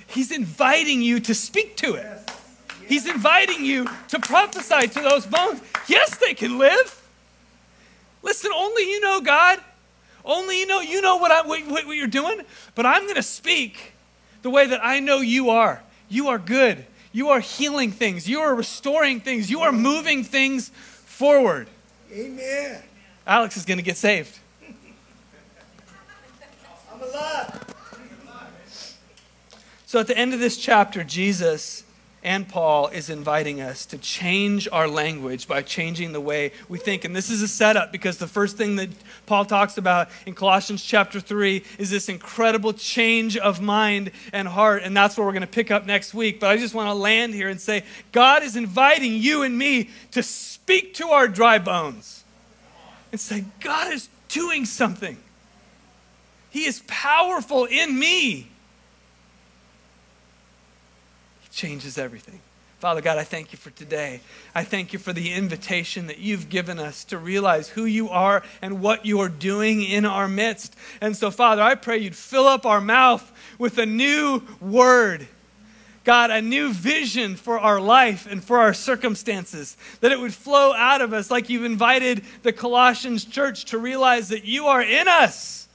he's 0.07 0.31
inviting 0.31 1.01
you 1.01 1.19
to 1.19 1.35
speak 1.35 1.77
to 1.77 1.95
it 1.95 2.05
yes. 2.05 2.25
Yes. 2.29 2.89
he's 2.89 3.07
inviting 3.07 3.65
you 3.65 3.89
to 4.09 4.19
prophesy 4.19 4.87
to 4.89 5.01
those 5.01 5.25
bones 5.25 5.63
yes 5.89 6.17
they 6.19 6.35
can 6.35 6.59
live 6.59 7.03
Listen, 8.27 8.51
only 8.53 8.83
you 8.83 9.01
know, 9.01 9.21
God. 9.21 9.61
Only 10.25 10.59
you 10.59 10.67
know, 10.67 10.81
you 10.81 11.01
know 11.01 11.19
what, 11.19 11.31
I, 11.31 11.47
what, 11.47 11.65
what 11.87 11.97
you're 11.97 12.09
doing. 12.09 12.41
But 12.75 12.85
I'm 12.85 13.05
going 13.05 13.15
to 13.15 13.23
speak 13.23 13.93
the 14.43 14.51
way 14.51 14.67
that 14.67 14.85
I 14.85 14.99
know 14.99 15.21
you 15.21 15.51
are. 15.51 15.81
You 16.09 16.27
are 16.29 16.39
good. 16.39 16.85
You 17.13 17.29
are 17.29 17.39
healing 17.39 17.93
things. 17.93 18.29
You 18.29 18.41
are 18.41 18.53
restoring 18.53 19.21
things. 19.21 19.49
You 19.49 19.61
are 19.61 19.71
moving 19.71 20.25
things 20.25 20.71
forward. 20.71 21.69
Amen. 22.13 22.83
Alex 23.29 23.57
is 23.57 23.65
going 23.65 23.79
to 23.79 23.85
get 23.85 23.97
saved. 23.97 24.37
I'm 26.93 27.01
alive. 27.01 27.63
So 29.87 30.01
at 30.01 30.09
the 30.09 30.19
end 30.19 30.35
of 30.35 30.41
this 30.41 30.57
chapter, 30.57 31.05
Jesus 31.05 31.85
and 32.27 32.49
Paul 32.49 32.89
is 32.89 33.09
inviting 33.09 33.61
us 33.61 33.87
to 33.87 33.99
change 33.99 34.67
our 34.73 34.89
language 34.89 35.47
by 35.47 35.63
changing 35.63 36.13
the 36.13 36.21
way 36.21 36.51
we 36.69 36.77
think. 36.77 37.05
And 37.05 37.15
this 37.15 37.31
is 37.31 37.41
a 37.41 37.47
setup 37.47 37.93
because 37.93 38.19
the 38.19 38.27
first 38.27 38.57
thing 38.57 38.75
that 38.77 38.91
Paul 39.27 39.45
talks 39.45 39.79
about 39.79 40.09
in 40.27 40.35
Colossians 40.35 40.83
chapter 40.83 41.21
3 41.21 41.63
is 41.79 41.89
this 41.89 42.09
incredible 42.09 42.73
change 42.73 43.37
of 43.37 43.61
mind 43.61 44.11
and 44.33 44.49
heart. 44.49 44.83
And 44.83 44.95
that's 44.97 45.17
what 45.17 45.25
we're 45.25 45.35
going 45.35 45.43
to 45.43 45.47
pick 45.47 45.71
up 45.71 45.87
next 45.87 46.15
week. 46.15 46.41
But 46.41 46.51
I 46.51 46.57
just 46.57 46.75
want 46.75 46.89
to 46.89 46.95
land 46.95 47.33
here 47.33 47.49
and 47.49 47.61
say 47.61 47.85
God 48.11 48.43
is 48.43 48.57
inviting 48.57 49.15
you 49.15 49.45
and 49.45 49.57
me 49.57 49.91
to 50.11 50.21
speak 50.21 50.95
to 50.95 51.11
our 51.11 51.29
dry 51.29 51.61
bones 51.61 52.25
and 53.13 53.21
say, 53.21 53.45
God 53.61 53.93
is 53.93 54.09
doing 54.31 54.65
something. 54.65 55.17
He 56.51 56.65
is 56.65 56.83
powerful 56.89 57.67
in 57.67 57.97
me 57.97 58.49
changes 61.57 61.99
everything. 61.99 62.39
Father 62.79 63.01
God, 63.01 63.17
I 63.17 63.25
thank 63.25 63.53
you 63.53 63.59
for 63.59 63.71
today. 63.71 64.21
I 64.55 64.63
thank 64.63 64.93
you 64.93 64.99
for 64.99 65.15
the 65.15 65.33
invitation 65.33 66.09
that 66.09 66.19
you've 66.19 66.51
given 66.51 66.79
us 66.79 67.05
to 67.05 67.17
realize 67.17 67.71
who 67.71 67.87
you 67.87 68.11
are 68.11 68.43
and 68.61 68.83
what 68.83 69.07
you 69.07 69.21
are 69.21 69.31
doing 69.31 69.83
in 69.83 70.05
our 70.05 70.29
midst. 70.29 70.77
And 71.01 71.17
so, 71.17 71.31
Father, 71.31 71.63
I 71.63 71.75
pray 71.75 71.97
you'd 71.97 72.15
fill 72.15 72.47
up 72.47 72.67
our 72.67 72.83
mouth 72.83 73.33
with 73.59 73.79
a 73.79 73.87
new 73.87 74.43
word. 74.61 75.27
God, 76.05 76.31
a 76.31 76.43
new 76.43 76.73
vision 76.73 77.35
for 77.35 77.59
our 77.59 77.81
life 77.81 78.31
and 78.31 78.45
for 78.45 78.59
our 78.59 78.75
circumstances, 78.75 79.77
that 80.01 80.13
it 80.13 80.21
would 80.21 80.35
flow 80.35 80.73
out 80.75 81.01
of 81.01 81.15
us 81.15 81.31
like 81.31 81.49
you've 81.49 81.65
invited 81.65 82.23
the 82.43 82.53
Colossians 82.53 83.25
church 83.25 83.65
to 83.67 83.79
realize 83.79 84.29
that 84.29 84.45
you 84.45 84.67
are 84.67 84.83
in 84.83 85.09
us, 85.09 85.67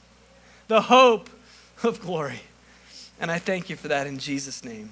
the 0.67 0.83
hope 0.83 1.29
of 1.83 1.99
glory. 1.99 2.41
And 3.19 3.29
I 3.29 3.39
thank 3.39 3.69
you 3.69 3.75
for 3.75 3.89
that 3.89 4.07
in 4.07 4.19
Jesus' 4.19 4.63
name. 4.63 4.91